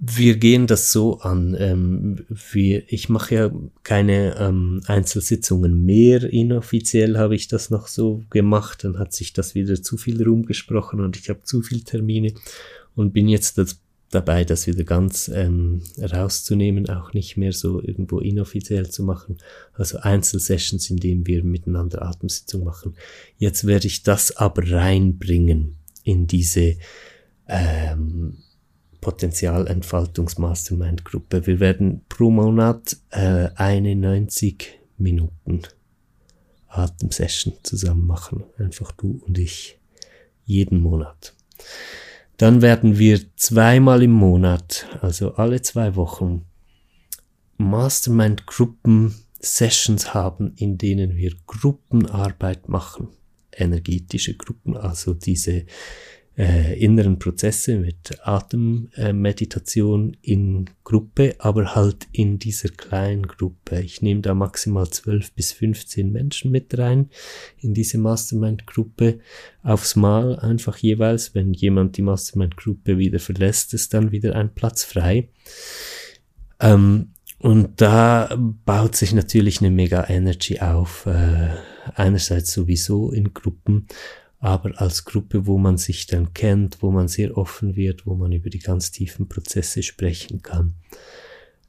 wir 0.06 0.36
gehen 0.36 0.68
das 0.68 0.92
so 0.92 1.20
an. 1.20 1.56
Ähm, 1.58 2.26
wir, 2.28 2.84
ich 2.92 3.08
mache 3.08 3.36
ja 3.36 3.52
keine 3.84 4.36
ähm, 4.38 4.82
Einzelsitzungen 4.86 5.86
mehr. 5.86 6.24
Inoffiziell 6.24 7.18
habe 7.18 7.36
ich 7.36 7.48
das 7.48 7.70
noch 7.70 7.88
so 7.88 8.22
gemacht. 8.30 8.84
Dann 8.84 9.00
hat 9.00 9.14
sich 9.14 9.32
das 9.32 9.56
wieder 9.56 9.82
zu 9.82 9.96
viel 9.96 10.22
rumgesprochen 10.22 11.00
und 11.00 11.16
ich 11.16 11.30
habe 11.30 11.44
zu 11.44 11.62
viel 11.62 11.84
Termine 11.84 12.34
und 12.96 13.14
bin 13.14 13.30
jetzt 13.30 13.58
das, 13.58 13.80
dabei, 14.10 14.44
das 14.44 14.68
wieder 14.68 14.84
ganz 14.84 15.32
ähm, 15.34 15.84
rauszunehmen, 15.98 16.90
auch 16.90 17.14
nicht 17.14 17.38
mehr 17.38 17.54
so 17.54 17.82
irgendwo 17.82 18.20
inoffiziell 18.20 18.90
zu 18.90 19.04
machen. 19.04 19.38
Also 19.74 20.00
Einzelsessions, 20.00 20.90
in 20.90 20.98
denen 20.98 21.26
wir 21.28 21.46
miteinander 21.46 22.02
Atemsitzung 22.02 22.66
machen. 22.66 22.96
Jetzt 23.38 23.66
werde 23.66 23.88
ich 23.88 24.04
das 24.04 24.36
aber 24.36 24.70
reinbringen 24.70 25.78
in 26.04 26.28
diese 26.28 26.76
ähm, 27.48 28.40
Potenzialentfaltungs-Mastermind-Gruppe. 29.04 31.46
Wir 31.46 31.60
werden 31.60 32.06
pro 32.08 32.32
Monat 32.32 32.96
äh, 33.10 33.50
eine 33.56 33.98
90 33.98 34.80
Minuten 34.98 35.64
Atemsession 36.70 37.56
zusammen 37.64 38.08
machen. 38.08 38.46
Einfach 38.58 38.94
du 38.94 39.22
und 39.28 39.38
ich. 39.38 39.78
Jeden 40.46 40.80
Monat. 40.80 41.34
Dann 42.38 42.62
werden 42.62 42.98
wir 42.98 43.20
zweimal 43.36 44.04
im 44.04 44.12
Monat, 44.12 44.88
also 45.02 45.36
alle 45.36 45.62
zwei 45.62 45.96
Wochen, 45.96 46.46
Mastermind-Gruppen-Sessions 47.58 50.14
haben, 50.14 50.54
in 50.56 50.78
denen 50.78 51.18
wir 51.18 51.34
Gruppenarbeit 51.46 52.70
machen. 52.70 53.10
Energetische 53.52 54.36
Gruppen, 54.36 54.78
also 54.78 55.14
diese 55.14 55.66
äh, 56.38 56.80
inneren 56.80 57.20
Prozesse 57.20 57.78
mit 57.78 58.20
Atemmeditation 58.24 60.14
äh, 60.14 60.32
in 60.32 60.70
Gruppe, 60.84 61.36
aber 61.38 61.76
halt 61.76 62.08
in 62.12 62.40
dieser 62.40 62.70
kleinen 62.70 63.28
Gruppe. 63.28 63.82
Ich 63.82 64.02
nehme 64.02 64.22
da 64.22 64.34
maximal 64.34 64.90
12 64.90 65.34
bis 65.34 65.52
15 65.52 66.12
Menschen 66.12 66.52
mit 66.52 66.78
rein 66.78 67.10
in 67.60 67.74
diese 67.74 68.00
Mastermind-Gruppe 68.00 69.20
aufs 69.62 69.96
Mal, 69.96 70.40
einfach 70.40 70.78
jeweils, 70.78 71.36
wenn 71.36 71.54
jemand 71.54 71.98
die 71.98 72.02
Mastermind-Gruppe 72.02 72.98
wieder 72.98 73.20
verlässt, 73.20 73.74
ist 73.74 73.94
dann 73.94 74.12
wieder 74.12 74.36
ein 74.36 74.54
Platz 74.54 74.84
frei. 74.84 75.30
Ähm, 76.60 77.10
und 77.38 77.82
da 77.82 78.36
baut 78.66 78.96
sich 78.96 79.14
natürlich 79.14 79.60
eine 79.60 79.70
mega 79.70 80.08
Energy 80.10 80.62
auf. 80.62 81.06
Äh, 81.06 81.50
einerseits 81.96 82.54
sowieso 82.54 83.12
in 83.12 83.34
Gruppen, 83.34 83.88
aber 84.44 84.82
als 84.82 85.06
Gruppe, 85.06 85.48
wo 85.48 85.58
man 85.58 85.78
sich 85.78 86.06
dann 86.06 86.34
kennt, 86.34 86.84
wo 86.84 86.92
man 86.92 87.08
sehr 87.08 87.38
offen 87.38 87.78
wird, 87.78 88.06
wo 88.06 88.14
man 88.16 88.34
über 88.34 88.50
die 88.50 88.60
ganz 88.60 88.92
tiefen 88.92 89.30
Prozesse 89.30 89.84
sprechen 89.84 90.42
kann, 90.42 90.74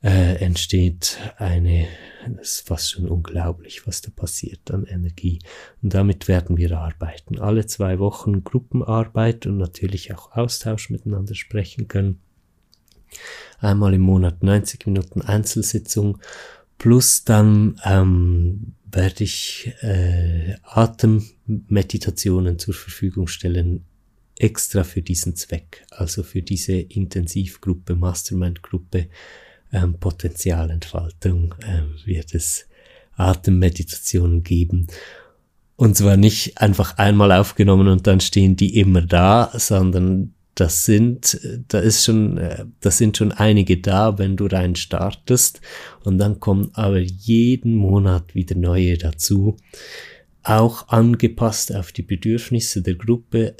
äh, 0.03 0.35
entsteht 0.45 1.19
eine, 1.37 1.87
das 2.27 2.57
ist 2.57 2.67
fast 2.67 2.91
schon 2.91 3.09
unglaublich, 3.09 3.87
was 3.87 4.01
da 4.01 4.11
passiert 4.11 4.73
an 4.73 4.87
Energie. 4.87 5.39
Und 5.83 5.95
damit 5.95 6.27
werden 6.27 6.57
wir 6.57 6.77
arbeiten. 6.77 7.39
Alle 7.39 7.67
zwei 7.67 8.01
Wochen 8.01 8.43
Gruppenarbeit 8.43 9.47
und 9.47 9.57
natürlich 9.59 10.13
auch 10.13 10.33
Austausch 10.33 10.91
miteinander 10.91 11.37
sprechen 11.37 11.87
können. 11.87 12.19
Einmal 13.61 13.95
im 13.95 14.01
Monat 14.01 14.43
90 14.43 14.85
Minuten 14.87 15.23
Einzelsitzung 15.23 16.19
plus 16.79 17.23
dann 17.23 17.81
ähm, 17.85 18.75
werde 18.95 19.25
ich 19.25 19.73
äh, 19.81 20.55
Atemmeditationen 20.63 22.59
zur 22.59 22.75
Verfügung 22.75 23.27
stellen, 23.27 23.85
extra 24.37 24.85
für 24.85 25.03
diesen 25.03 25.37
Zweck, 25.37 25.85
also 25.91 26.23
für 26.23 26.43
diese 26.43 26.73
Intensivgruppe, 26.73 27.95
Mastermind-Gruppe, 27.95 29.09
ähm, 29.73 29.95
Potenzialentfaltung 29.99 31.55
äh, 31.61 32.07
wird 32.07 32.35
es 32.35 32.67
Atemmeditationen 33.17 34.43
geben. 34.43 34.89
Und 35.77 35.97
zwar 35.97 36.17
nicht 36.17 36.59
einfach 36.59 36.99
einmal 36.99 37.33
aufgenommen 37.33 37.89
und 37.89 38.07
dann 38.07 38.21
stehen 38.21 38.57
die 38.57 38.79
immer 38.79 39.03
da, 39.03 39.51
sondern 39.55 40.34
das 40.55 40.85
sind, 40.85 41.41
da 41.69 41.81
ist 41.81 42.05
schon, 42.05 42.39
äh, 42.39 42.65
das 42.81 42.99
sind 42.99 43.17
schon 43.17 43.33
einige 43.33 43.79
da, 43.81 44.19
wenn 44.19 44.37
du 44.37 44.47
rein 44.47 44.77
startest. 44.77 45.61
Und 46.05 46.19
dann 46.19 46.41
kommen 46.41 46.71
aber 46.75 47.01
jeden 47.01 47.75
Monat 47.75 48.35
wieder 48.35 48.57
neue 48.57 48.97
dazu. 48.97 49.57
Auch 50.43 50.89
angepasst 50.89 51.75
auf 51.75 51.91
die 51.93 52.03
Bedürfnisse 52.03 52.83
der 52.83 52.95
Gruppe 52.95 53.57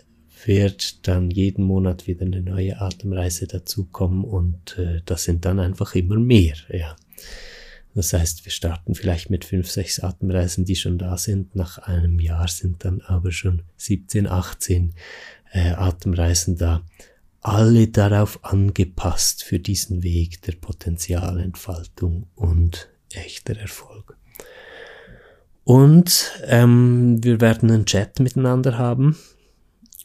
wird 0.47 1.09
dann 1.09 1.31
jeden 1.31 1.65
Monat 1.65 2.07
wieder 2.07 2.27
eine 2.27 2.43
neue 2.43 2.81
Atemreise 2.81 3.47
dazukommen 3.47 4.25
und 4.25 4.77
äh, 4.79 5.01
das 5.07 5.25
sind 5.25 5.45
dann 5.47 5.59
einfach 5.59 5.95
immer 5.95 6.19
mehr, 6.19 6.55
ja. 6.69 6.95
Das 7.95 8.13
heißt, 8.13 8.45
wir 8.45 8.51
starten 8.51 8.97
vielleicht 8.97 9.31
mit 9.31 9.45
fünf, 9.45 9.71
sechs 9.71 10.01
Atemreisen, 10.01 10.65
die 10.65 10.75
schon 10.75 10.99
da 10.99 11.17
sind. 11.17 11.55
Nach 11.55 11.79
einem 11.79 12.19
Jahr 12.19 12.49
sind 12.49 12.85
dann 12.85 13.01
aber 13.03 13.31
schon 13.31 13.63
17, 13.77 14.27
18 14.27 14.95
äh, 15.55 15.71
Atemreisen 15.71 16.57
da, 16.57 16.85
alle 17.41 17.89
darauf 17.89 18.45
angepasst 18.45 19.45
für 19.45 19.59
diesen 19.59 20.03
Weg 20.03 20.43
der 20.43 20.53
Potenzialentfaltung 20.53 22.27
und 22.35 22.89
echter 23.13 23.57
Erfolg. 23.57 24.17
Und 25.63 26.33
ähm, 26.47 27.23
wir 27.23 27.41
werden 27.41 27.71
einen 27.71 27.87
Chat 27.87 28.19
miteinander 28.21 28.77
haben, 28.77 29.17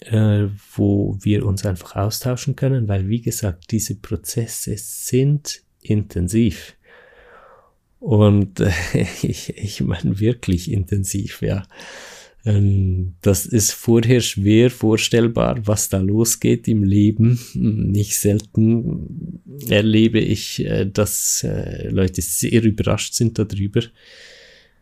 äh, 0.01 0.47
wo 0.75 1.17
wir 1.21 1.45
uns 1.45 1.65
einfach 1.65 1.95
austauschen 1.95 2.55
können, 2.55 2.87
weil 2.87 3.09
wie 3.09 3.21
gesagt, 3.21 3.71
diese 3.71 3.95
Prozesse 3.95 4.75
sind 4.77 5.63
intensiv. 5.81 6.75
Und 7.99 8.59
äh, 8.59 8.71
ich, 9.21 9.57
ich 9.57 9.81
meine 9.81 10.19
wirklich 10.19 10.71
intensiv, 10.71 11.41
ja. 11.41 11.63
Ähm, 12.49 13.13
das 13.21 13.45
ist 13.45 13.73
vorher 13.73 14.21
schwer 14.21 14.71
vorstellbar, 14.71 15.67
was 15.67 15.89
da 15.89 15.99
losgeht 15.99 16.67
im 16.67 16.83
Leben. 16.83 17.39
Nicht 17.53 18.17
selten 18.17 19.41
erlebe 19.67 20.19
ich, 20.19 20.65
äh, 20.65 20.85
dass 20.85 21.43
äh, 21.43 21.89
Leute 21.89 22.21
sehr 22.21 22.63
überrascht 22.63 23.13
sind 23.13 23.37
darüber. 23.37 23.81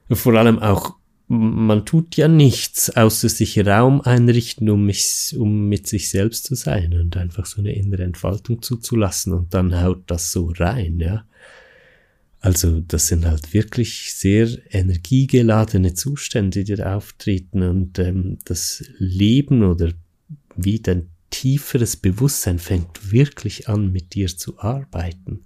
Vor 0.09 0.33
allem 0.35 0.59
auch, 0.59 0.95
man 1.27 1.85
tut 1.85 2.15
ja 2.15 2.29
nichts, 2.29 2.89
außer 2.95 3.27
sich 3.27 3.59
Raum 3.65 3.99
einrichten, 3.99 4.69
um, 4.69 4.85
mich, 4.85 5.35
um 5.37 5.67
mit 5.67 5.87
sich 5.87 6.09
selbst 6.09 6.45
zu 6.45 6.55
sein 6.55 6.93
und 6.93 7.17
einfach 7.17 7.45
so 7.45 7.59
eine 7.59 7.75
innere 7.75 8.03
Entfaltung 8.03 8.61
zuzulassen 8.61 9.33
und 9.33 9.53
dann 9.53 9.81
haut 9.81 10.03
das 10.07 10.31
so 10.31 10.53
rein, 10.57 11.01
ja. 11.01 11.25
Also 12.39 12.81
das 12.81 13.07
sind 13.07 13.25
halt 13.25 13.53
wirklich 13.53 14.13
sehr 14.13 14.47
energiegeladene 14.69 15.93
Zustände, 15.93 16.63
die 16.63 16.75
da 16.75 16.95
auftreten 16.95 17.63
und 17.63 17.97
ähm, 17.99 18.37
das 18.45 18.83
Leben 18.99 19.63
oder 19.63 19.91
wie 20.55 20.79
dein 20.79 21.09
tieferes 21.29 21.97
Bewusstsein 21.97 22.59
fängt 22.59 23.11
wirklich 23.11 23.67
an, 23.67 23.91
mit 23.91 24.13
dir 24.13 24.27
zu 24.27 24.59
arbeiten. 24.59 25.45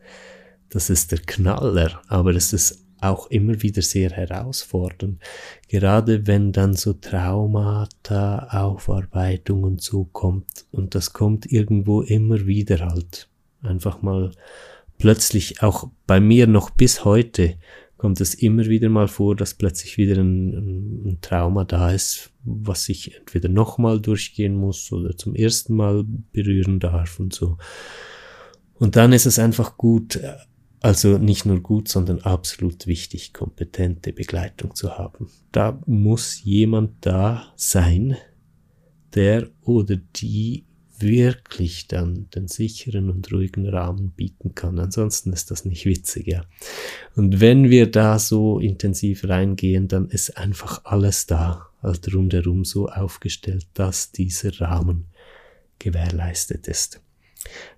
Das 0.70 0.90
ist 0.90 1.12
der 1.12 1.20
Knaller, 1.20 2.02
aber 2.08 2.36
es 2.36 2.54
ist 2.54 2.86
auch 3.02 3.28
immer 3.32 3.62
wieder 3.62 3.82
sehr 3.82 4.12
herausfordernd. 4.12 5.22
Gerade 5.68 6.28
wenn 6.28 6.52
dann 6.52 6.74
so 6.74 6.94
Traumata, 6.94 8.48
Aufarbeitung 8.52 9.64
und 9.64 9.82
so 9.82 10.06
kommt 10.06 10.66
und 10.72 10.94
das 10.94 11.12
kommt 11.14 11.52
irgendwo 11.52 12.02
immer 12.02 12.46
wieder 12.46 12.80
halt. 12.80 13.28
Einfach 13.64 14.02
mal 14.02 14.32
plötzlich 15.02 15.64
auch 15.64 15.90
bei 16.06 16.20
mir 16.20 16.46
noch 16.46 16.70
bis 16.70 17.04
heute 17.04 17.58
kommt 17.98 18.22
es 18.22 18.36
immer 18.36 18.66
wieder 18.66 18.88
mal 18.88 19.08
vor, 19.08 19.36
dass 19.36 19.56
plötzlich 19.56 19.98
wieder 19.98 20.22
ein, 20.22 21.06
ein 21.06 21.18
Trauma 21.22 21.66
da 21.66 21.92
ist, 21.92 22.32
was 22.44 22.88
ich 22.88 23.18
entweder 23.18 23.50
nochmal 23.50 24.00
durchgehen 24.00 24.56
muss 24.56 24.92
oder 24.92 25.18
zum 25.18 25.34
ersten 25.34 25.76
Mal 25.76 26.04
berühren 26.32 26.80
darf 26.80 27.20
und 27.20 27.34
so. 27.34 27.58
Und 28.76 28.96
dann 28.96 29.12
ist 29.12 29.26
es 29.26 29.40
einfach 29.40 29.76
gut, 29.76 30.20
also 30.82 31.18
nicht 31.18 31.48
nur 31.48 31.62
gut, 31.62 31.88
sondern 31.88 32.20
absolut 32.20 32.86
wichtig, 32.86 33.34
kompetente 33.34 34.14
Begleitung 34.14 34.76
zu 34.76 35.00
haben. 35.00 35.30
Da 35.52 35.82
muss 35.88 36.44
jemand 36.44 37.06
da 37.06 37.54
sein, 37.56 38.18
der 39.16 39.50
oder 39.64 39.98
die 40.16 40.66
wirklich 41.02 41.88
dann 41.88 42.30
den 42.36 42.48
sicheren 42.48 43.10
und 43.10 43.32
ruhigen 43.32 43.68
Rahmen 43.68 44.12
bieten 44.12 44.56
kann. 44.56 44.80
Ansonsten 44.80 45.34
ist 45.34 45.52
das 45.52 45.66
nicht 45.66 45.86
witzig, 45.86 46.28
ja. 46.28 46.44
Und 47.16 47.40
wenn 47.40 47.70
wir 47.70 47.90
da 47.90 48.20
so 48.20 48.60
intensiv 48.60 49.28
reingehen, 49.28 49.88
dann 49.88 50.08
ist 50.08 50.38
einfach 50.38 50.86
alles 50.86 51.28
da, 51.28 51.68
also 51.82 52.00
rundherum 52.14 52.66
so 52.66 52.88
aufgestellt, 52.90 53.68
dass 53.74 54.12
dieser 54.12 54.60
Rahmen 54.62 55.06
gewährleistet 55.80 56.68
ist. 56.68 57.02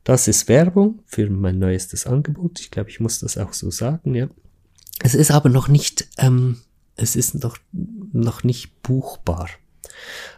Das 0.04 0.28
ist 0.28 0.50
Werbung 0.50 1.00
für 1.06 1.30
mein 1.30 1.60
neuestes 1.60 2.06
Angebot. 2.06 2.60
Ich 2.60 2.72
glaube, 2.72 2.90
ich 2.90 3.00
muss 3.00 3.20
das 3.20 3.38
auch 3.38 3.54
so 3.54 3.72
sagen, 3.72 4.14
ja. 4.16 4.28
Es 5.02 5.16
ist 5.16 5.32
aber 5.32 5.50
noch 5.50 5.68
nicht, 5.68 6.08
ähm, 6.18 6.58
es 6.96 7.16
ist 7.16 7.42
noch, 7.42 7.58
noch 7.72 8.44
nicht 8.44 8.82
buchbar. 8.84 9.50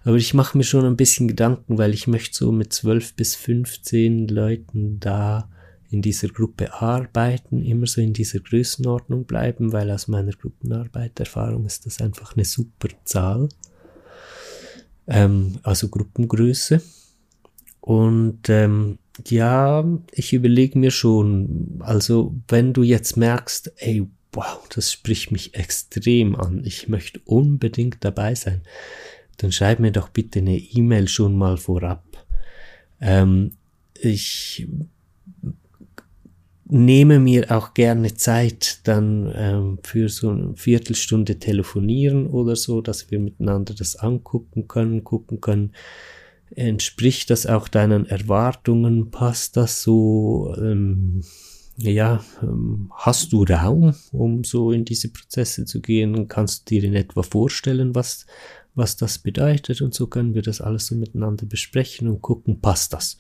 Aber 0.03 0.17
ich 0.17 0.33
mache 0.33 0.57
mir 0.57 0.63
schon 0.63 0.85
ein 0.85 0.97
bisschen 0.97 1.27
Gedanken, 1.27 1.77
weil 1.77 1.93
ich 1.93 2.07
möchte 2.07 2.35
so 2.35 2.51
mit 2.51 2.73
12 2.73 3.15
bis 3.15 3.35
15 3.35 4.27
Leuten 4.27 4.99
da 4.99 5.49
in 5.89 6.01
dieser 6.01 6.27
Gruppe 6.27 6.73
arbeiten, 6.73 7.63
immer 7.63 7.87
so 7.87 8.01
in 8.01 8.13
dieser 8.13 8.39
Größenordnung 8.39 9.25
bleiben, 9.25 9.71
weil 9.71 9.91
aus 9.91 10.07
meiner 10.07 10.33
Gruppenarbeiterfahrung 10.33 11.65
ist 11.65 11.85
das 11.85 12.01
einfach 12.01 12.35
eine 12.35 12.45
super 12.45 12.89
Zahl. 13.05 13.49
Ähm, 15.07 15.59
also 15.63 15.89
Gruppengröße. 15.89 16.81
Und 17.81 18.49
ähm, 18.49 18.97
ja, 19.27 19.85
ich 20.11 20.33
überlege 20.33 20.77
mir 20.77 20.91
schon, 20.91 21.79
also 21.79 22.35
wenn 22.47 22.73
du 22.73 22.83
jetzt 22.83 23.15
merkst, 23.15 23.73
ey, 23.77 24.07
wow, 24.33 24.67
das 24.73 24.91
spricht 24.91 25.31
mich 25.31 25.55
extrem 25.55 26.35
an, 26.35 26.63
ich 26.65 26.89
möchte 26.89 27.21
unbedingt 27.25 27.97
dabei 28.01 28.35
sein, 28.35 28.61
dann 29.37 29.51
schreib 29.51 29.79
mir 29.79 29.91
doch 29.91 30.09
bitte 30.09 30.39
eine 30.39 30.57
E-Mail 30.57 31.07
schon 31.07 31.37
mal 31.37 31.57
vorab. 31.57 32.03
Ähm, 33.01 33.51
ich 33.99 34.67
nehme 36.67 37.19
mir 37.19 37.51
auch 37.51 37.73
gerne 37.73 38.15
Zeit 38.15 38.79
dann 38.85 39.31
ähm, 39.35 39.79
für 39.83 40.09
so 40.09 40.31
eine 40.31 40.55
Viertelstunde 40.55 41.37
telefonieren 41.37 42.27
oder 42.27 42.55
so, 42.55 42.81
dass 42.81 43.11
wir 43.11 43.19
miteinander 43.19 43.75
das 43.75 43.95
angucken 43.95 44.67
können, 44.67 45.03
gucken 45.03 45.41
können, 45.41 45.73
entspricht 46.55 47.29
das 47.29 47.45
auch 47.45 47.67
deinen 47.67 48.07
Erwartungen, 48.07 49.11
passt 49.11 49.57
das 49.57 49.83
so, 49.83 50.55
ähm, 50.57 51.21
ja, 51.77 52.23
ähm, 52.41 52.91
hast 52.95 53.33
du 53.33 53.43
Raum, 53.43 53.93
um 54.11 54.43
so 54.43 54.71
in 54.71 54.85
diese 54.85 55.09
Prozesse 55.09 55.65
zu 55.65 55.81
gehen, 55.81 56.27
kannst 56.27 56.69
du 56.71 56.75
dir 56.75 56.83
in 56.85 56.95
etwa 56.95 57.21
vorstellen, 57.21 57.93
was 57.93 58.25
was 58.75 58.97
das 58.97 59.17
bedeutet 59.19 59.81
und 59.81 59.93
so 59.93 60.07
können 60.07 60.33
wir 60.33 60.41
das 60.41 60.61
alles 60.61 60.87
so 60.87 60.95
miteinander 60.95 61.45
besprechen 61.45 62.07
und 62.07 62.21
gucken, 62.21 62.61
passt 62.61 62.93
das. 62.93 63.17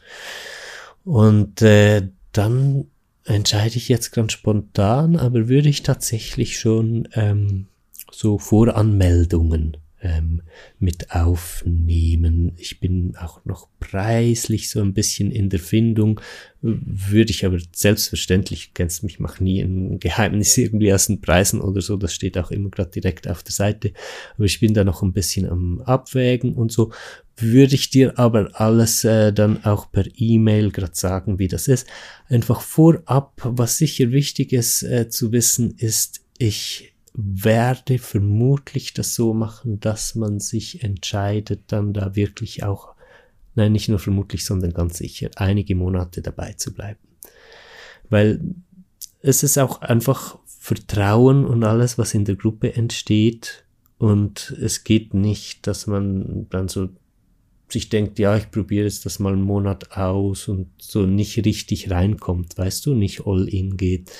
Und 1.03 1.61
äh, 1.61 2.09
dann 2.31 2.85
entscheide 3.23 3.77
ich 3.77 3.89
jetzt 3.89 4.11
ganz 4.11 4.33
spontan, 4.33 5.15
aber 5.15 5.47
würde 5.47 5.69
ich 5.69 5.83
tatsächlich 5.83 6.59
schon 6.59 7.07
ähm, 7.13 7.67
so 8.11 8.37
Voranmeldungen 8.37 9.77
ähm, 10.05 10.41
mit 10.79 11.11
aufnehmen. 11.11 12.53
Ich 12.57 12.79
bin 12.79 13.15
auch 13.17 13.43
noch 13.43 13.67
preislich 13.79 14.69
so 14.69 14.81
ein 14.81 14.93
bisschen 14.93 15.31
in 15.31 15.49
der 15.49 15.59
Findung, 15.59 16.21
würde 16.61 17.31
ich 17.31 17.45
aber 17.45 17.57
selbstverständlich, 17.73 18.73
kennst 18.73 19.03
mich, 19.03 19.19
mach 19.19 19.39
nie 19.39 19.61
ein 19.61 19.99
Geheimnis 19.99 20.57
irgendwie 20.57 20.93
aus 20.93 21.07
den 21.07 21.21
Preisen 21.21 21.59
oder 21.59 21.81
so, 21.81 21.97
das 21.97 22.13
steht 22.13 22.37
auch 22.37 22.51
immer 22.51 22.69
gerade 22.69 22.91
direkt 22.91 23.27
auf 23.27 23.43
der 23.43 23.51
Seite, 23.51 23.93
aber 24.35 24.45
ich 24.45 24.59
bin 24.59 24.73
da 24.73 24.83
noch 24.83 25.01
ein 25.01 25.13
bisschen 25.13 25.49
am 25.49 25.81
Abwägen 25.81 26.53
und 26.53 26.71
so, 26.71 26.91
würde 27.37 27.75
ich 27.75 27.89
dir 27.89 28.17
aber 28.17 28.49
alles 28.53 29.03
äh, 29.03 29.33
dann 29.33 29.63
auch 29.65 29.91
per 29.91 30.05
E-Mail 30.15 30.71
gerade 30.71 30.95
sagen, 30.95 31.37
wie 31.37 31.49
das 31.49 31.67
ist. 31.67 31.85
Einfach 32.29 32.61
vorab, 32.61 33.41
was 33.43 33.77
sicher 33.77 34.11
wichtig 34.11 34.53
ist 34.53 34.83
äh, 34.83 35.09
zu 35.09 35.31
wissen, 35.33 35.75
ist, 35.77 36.21
ich 36.37 36.94
werde 37.17 37.97
vermutlich 37.97 38.93
das 38.93 39.15
so 39.15 39.33
machen, 39.33 39.79
dass 39.79 40.15
man 40.15 40.39
sich 40.39 40.83
entscheidet, 40.83 41.61
dann 41.67 41.93
da 41.93 42.15
wirklich 42.15 42.63
auch, 42.63 42.93
nein, 43.55 43.71
nicht 43.71 43.87
nur 43.87 43.99
vermutlich, 43.99 44.43
sondern 44.43 44.73
ganz 44.73 44.97
sicher, 44.97 45.29
einige 45.37 45.75
Monate 45.75 46.21
dabei 46.21 46.53
zu 46.53 46.73
bleiben. 46.73 46.99
Weil 48.09 48.41
es 49.21 49.43
ist 49.43 49.57
auch 49.57 49.81
einfach 49.81 50.37
Vertrauen 50.45 51.45
und 51.45 51.63
alles, 51.63 51.97
was 51.97 52.13
in 52.13 52.25
der 52.25 52.35
Gruppe 52.35 52.75
entsteht. 52.75 53.63
Und 53.97 54.53
es 54.61 54.83
geht 54.83 55.13
nicht, 55.13 55.67
dass 55.67 55.87
man 55.87 56.47
dann 56.49 56.67
so 56.67 56.89
sich 57.69 57.87
denkt, 57.89 58.19
ja, 58.19 58.35
ich 58.35 58.51
probiere 58.51 58.83
jetzt 58.83 59.05
das 59.05 59.19
mal 59.19 59.33
einen 59.33 59.41
Monat 59.41 59.91
aus 59.97 60.47
und 60.49 60.67
so 60.79 61.05
nicht 61.05 61.43
richtig 61.45 61.89
reinkommt, 61.89 62.57
weißt 62.57 62.85
du, 62.85 62.93
nicht 62.93 63.25
all 63.25 63.47
in 63.47 63.77
geht 63.77 64.11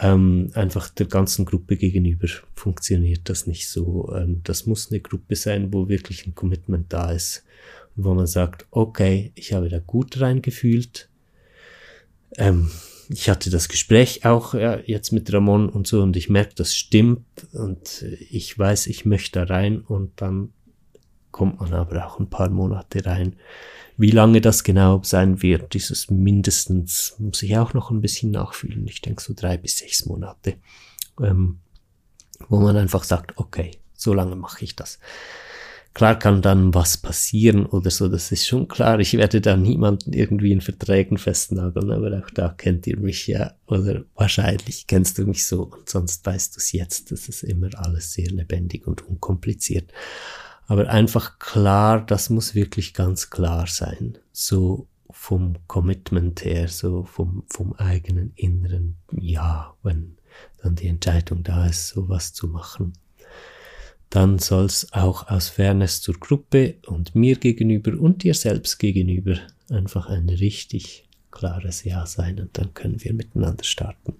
ähm, 0.00 0.50
einfach 0.54 0.88
der 0.88 1.06
ganzen 1.06 1.44
Gruppe 1.44 1.76
gegenüber 1.76 2.26
funktioniert 2.54 3.28
das 3.28 3.46
nicht 3.46 3.68
so. 3.68 4.12
Ähm, 4.14 4.40
das 4.44 4.66
muss 4.66 4.90
eine 4.90 5.00
Gruppe 5.00 5.36
sein, 5.36 5.72
wo 5.72 5.88
wirklich 5.88 6.26
ein 6.26 6.34
Commitment 6.34 6.92
da 6.92 7.12
ist. 7.12 7.44
Wo 7.94 8.14
man 8.14 8.26
sagt, 8.26 8.66
okay, 8.70 9.32
ich 9.34 9.52
habe 9.52 9.68
da 9.68 9.78
gut 9.78 10.18
reingefühlt. 10.20 11.10
Ähm, 12.38 12.70
ich 13.10 13.28
hatte 13.28 13.50
das 13.50 13.68
Gespräch 13.68 14.24
auch 14.24 14.54
ja, 14.54 14.78
jetzt 14.86 15.12
mit 15.12 15.30
Ramon 15.30 15.68
und 15.68 15.86
so 15.86 16.00
und 16.02 16.16
ich 16.16 16.30
merke, 16.30 16.54
das 16.54 16.74
stimmt 16.74 17.26
und 17.52 18.02
ich 18.30 18.58
weiß, 18.58 18.86
ich 18.86 19.04
möchte 19.04 19.40
da 19.40 19.44
rein 19.52 19.82
und 19.82 20.22
dann 20.22 20.52
kommt 21.30 21.60
man 21.60 21.72
aber 21.74 22.06
auch 22.06 22.18
ein 22.18 22.30
paar 22.30 22.48
Monate 22.48 23.04
rein 23.04 23.36
wie 24.02 24.10
lange 24.10 24.40
das 24.40 24.64
genau 24.64 25.00
sein 25.04 25.42
wird, 25.42 25.74
dieses 25.74 26.10
mindestens, 26.10 27.14
muss 27.18 27.40
ich 27.44 27.56
auch 27.56 27.72
noch 27.72 27.92
ein 27.92 28.00
bisschen 28.00 28.32
nachfühlen. 28.32 28.84
Ich 28.88 29.00
denke 29.00 29.22
so 29.22 29.32
drei 29.32 29.56
bis 29.56 29.78
sechs 29.78 30.06
Monate, 30.06 30.56
ähm, 31.22 31.60
wo 32.48 32.58
man 32.58 32.76
einfach 32.76 33.04
sagt, 33.04 33.38
okay, 33.38 33.70
so 33.94 34.12
lange 34.12 34.34
mache 34.34 34.64
ich 34.64 34.74
das. 34.74 34.98
Klar 35.94 36.18
kann 36.18 36.42
dann 36.42 36.74
was 36.74 36.96
passieren 36.96 37.64
oder 37.64 37.90
so, 37.90 38.08
das 38.08 38.32
ist 38.32 38.48
schon 38.48 38.66
klar. 38.66 38.98
Ich 38.98 39.12
werde 39.16 39.40
da 39.40 39.56
niemanden 39.56 40.14
irgendwie 40.14 40.50
in 40.50 40.62
Verträgen 40.62 41.16
festnageln, 41.16 41.92
aber 41.92 42.18
auch 42.18 42.30
da 42.30 42.48
kennt 42.48 42.88
ihr 42.88 42.96
mich 42.96 43.28
ja, 43.28 43.52
oder 43.68 44.02
wahrscheinlich 44.16 44.88
kennst 44.88 45.18
du 45.18 45.26
mich 45.26 45.46
so 45.46 45.62
und 45.62 45.88
sonst 45.88 46.26
weißt 46.26 46.56
du 46.56 46.58
es 46.58 46.72
jetzt. 46.72 47.12
Das 47.12 47.28
ist 47.28 47.44
immer 47.44 47.68
alles 47.76 48.14
sehr 48.14 48.30
lebendig 48.30 48.88
und 48.88 49.06
unkompliziert 49.06 49.92
aber 50.66 50.88
einfach 50.88 51.38
klar, 51.38 52.04
das 52.04 52.30
muss 52.30 52.54
wirklich 52.54 52.94
ganz 52.94 53.30
klar 53.30 53.66
sein. 53.66 54.18
So 54.32 54.86
vom 55.10 55.56
Commitment 55.66 56.44
her, 56.44 56.68
so 56.68 57.04
vom, 57.04 57.44
vom 57.48 57.74
eigenen 57.74 58.32
inneren 58.34 58.96
Ja, 59.12 59.74
wenn 59.82 60.16
dann 60.62 60.76
die 60.76 60.88
Entscheidung 60.88 61.42
da 61.42 61.66
ist, 61.66 61.88
sowas 61.88 62.32
zu 62.32 62.48
machen. 62.48 62.94
Dann 64.10 64.38
soll 64.38 64.66
es 64.66 64.92
auch 64.92 65.28
aus 65.28 65.48
Fairness 65.48 66.02
zur 66.02 66.14
Gruppe 66.18 66.76
und 66.86 67.14
mir 67.14 67.36
gegenüber 67.36 67.98
und 67.98 68.22
dir 68.22 68.34
selbst 68.34 68.78
gegenüber 68.78 69.36
einfach 69.70 70.06
ein 70.06 70.28
richtig 70.28 71.08
klares 71.30 71.84
Ja 71.84 72.04
sein 72.06 72.38
und 72.38 72.58
dann 72.58 72.74
können 72.74 73.02
wir 73.02 73.14
miteinander 73.14 73.64
starten. 73.64 74.14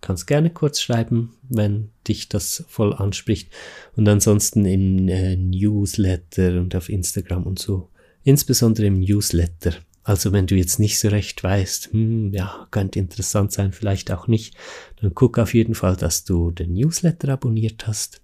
kannst 0.00 0.26
gerne 0.26 0.50
kurz 0.50 0.80
schreiben, 0.80 1.36
wenn 1.48 1.90
dich 2.08 2.28
das 2.28 2.64
voll 2.68 2.94
anspricht. 2.94 3.52
Und 3.96 4.08
ansonsten 4.08 4.64
im 4.64 5.08
äh, 5.08 5.36
Newsletter 5.36 6.60
und 6.60 6.74
auf 6.74 6.88
Instagram 6.88 7.44
und 7.44 7.58
so. 7.58 7.90
Insbesondere 8.24 8.86
im 8.86 9.00
Newsletter. 9.00 9.74
Also 10.02 10.32
wenn 10.32 10.46
du 10.46 10.54
jetzt 10.54 10.78
nicht 10.78 10.98
so 10.98 11.08
recht 11.08 11.42
weißt, 11.42 11.92
hm, 11.92 12.32
ja, 12.32 12.68
könnte 12.70 12.98
interessant 12.98 13.52
sein, 13.52 13.72
vielleicht 13.72 14.10
auch 14.12 14.28
nicht, 14.28 14.56
dann 15.00 15.14
guck 15.14 15.38
auf 15.38 15.52
jeden 15.54 15.74
Fall, 15.74 15.96
dass 15.96 16.24
du 16.24 16.52
den 16.52 16.74
Newsletter 16.74 17.28
abonniert 17.30 17.86
hast. 17.86 18.20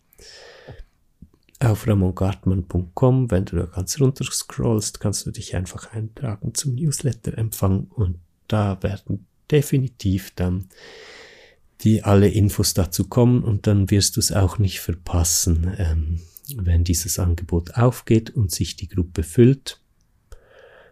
Auf 1.61 1.87
ramongartmann.com, 1.87 3.31
wenn 3.31 3.45
du 3.45 3.57
da 3.57 3.67
ganz 3.67 4.01
runter 4.01 4.25
scrollst, 4.25 5.01
kannst 5.01 5.27
du 5.27 5.31
dich 5.33 5.55
einfach 5.55 5.93
eintragen 5.93 6.55
zum 6.55 6.75
Newsletter-Empfang 6.75 7.87
und 7.91 8.19
da 8.53 8.83
werden 8.83 9.27
definitiv 9.51 10.33
dann 10.35 10.69
die 11.83 12.05
alle 12.05 12.29
Infos 12.29 12.75
dazu 12.75 13.09
kommen 13.09 13.43
und 13.43 13.67
dann 13.67 13.91
wirst 13.91 14.17
du 14.17 14.21
es 14.21 14.31
auch 14.31 14.59
nicht 14.59 14.81
verpassen, 14.81 15.75
ähm, 15.79 16.21
wenn 16.57 16.85
dieses 16.85 17.19
Angebot 17.19 17.75
aufgeht 17.75 18.31
und 18.31 18.53
sich 18.53 18.77
die 18.77 18.89
Gruppe 18.89 19.23
füllt. 19.23 19.81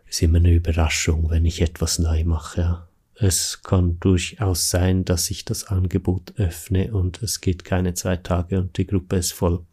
Ist 0.07 0.23
immer 0.23 0.39
eine 0.39 0.53
Überraschung, 0.53 1.31
wenn 1.31 1.45
ich 1.45 1.61
etwas 1.61 2.01
neu 2.01 2.25
mache. 2.25 2.89
Es 3.15 3.63
kann 3.63 4.01
durchaus 4.01 4.71
sein, 4.71 5.05
dass 5.05 5.31
ich 5.31 5.45
das 5.45 5.65
Angebot 5.65 6.33
öffne 6.37 6.93
und 6.93 7.23
es 7.23 7.41
geht 7.41 7.65
keine 7.65 7.95
zwei 7.95 8.17
Tage 8.17 8.59
und 8.59 8.77
die 8.77 8.87
Gruppe 8.87 9.17
ist 9.17 9.33
voll. 9.33 9.65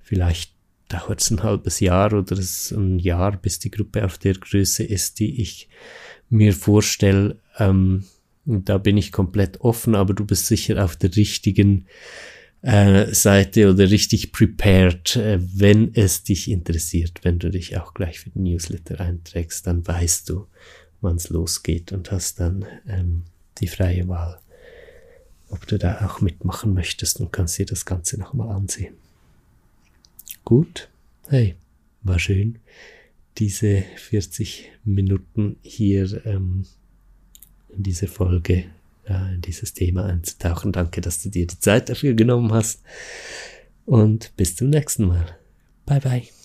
Vielleicht 0.00 0.52
dauert 0.88 1.20
es 1.20 1.30
ein 1.30 1.42
halbes 1.42 1.80
Jahr 1.80 2.12
oder 2.12 2.38
es 2.38 2.70
ein 2.70 2.98
Jahr, 2.98 3.36
bis 3.36 3.58
die 3.58 3.70
Gruppe 3.70 4.04
auf 4.04 4.18
der 4.18 4.34
Größe 4.34 4.84
ist, 4.84 5.18
die 5.18 5.42
ich 5.42 5.68
mir 6.32 6.52
vorstelle, 6.52 7.38
ähm, 7.58 8.04
da 8.44 8.78
bin 8.78 8.96
ich 8.96 9.12
komplett 9.12 9.60
offen, 9.60 9.94
aber 9.94 10.14
du 10.14 10.24
bist 10.24 10.46
sicher 10.46 10.84
auf 10.84 10.96
der 10.96 11.14
richtigen 11.14 11.86
äh, 12.62 13.12
Seite 13.12 13.70
oder 13.70 13.90
richtig 13.90 14.32
prepared, 14.32 15.16
äh, 15.16 15.38
wenn 15.40 15.94
es 15.94 16.24
dich 16.24 16.50
interessiert. 16.50 17.20
Wenn 17.22 17.38
du 17.38 17.50
dich 17.50 17.76
auch 17.76 17.94
gleich 17.94 18.20
für 18.20 18.30
den 18.30 18.44
Newsletter 18.44 19.00
einträgst, 19.00 19.66
dann 19.66 19.86
weißt 19.86 20.28
du, 20.28 20.46
wann 21.00 21.16
es 21.16 21.28
losgeht 21.28 21.92
und 21.92 22.10
hast 22.10 22.40
dann 22.40 22.64
ähm, 22.88 23.22
die 23.58 23.68
freie 23.68 24.08
Wahl, 24.08 24.40
ob 25.50 25.66
du 25.66 25.78
da 25.78 26.04
auch 26.06 26.20
mitmachen 26.20 26.74
möchtest 26.74 27.20
und 27.20 27.32
kannst 27.32 27.58
dir 27.58 27.66
das 27.66 27.84
Ganze 27.84 28.18
nochmal 28.18 28.54
ansehen. 28.54 28.94
Gut, 30.44 30.88
hey, 31.28 31.54
war 32.02 32.18
schön 32.18 32.58
diese 33.38 33.84
40 33.96 34.70
Minuten 34.84 35.56
hier 35.62 36.24
ähm, 36.26 36.64
in 37.74 37.82
diese 37.82 38.06
Folge, 38.06 38.64
ja, 39.08 39.30
in 39.30 39.40
dieses 39.40 39.74
Thema 39.74 40.04
einzutauchen. 40.04 40.72
Danke, 40.72 41.00
dass 41.00 41.22
du 41.22 41.30
dir 41.30 41.46
die 41.46 41.58
Zeit 41.58 41.88
dafür 41.88 42.14
genommen 42.14 42.52
hast. 42.52 42.82
Und 43.84 44.32
bis 44.36 44.56
zum 44.56 44.70
nächsten 44.70 45.06
Mal. 45.06 45.38
Bye 45.86 46.00
bye. 46.00 46.41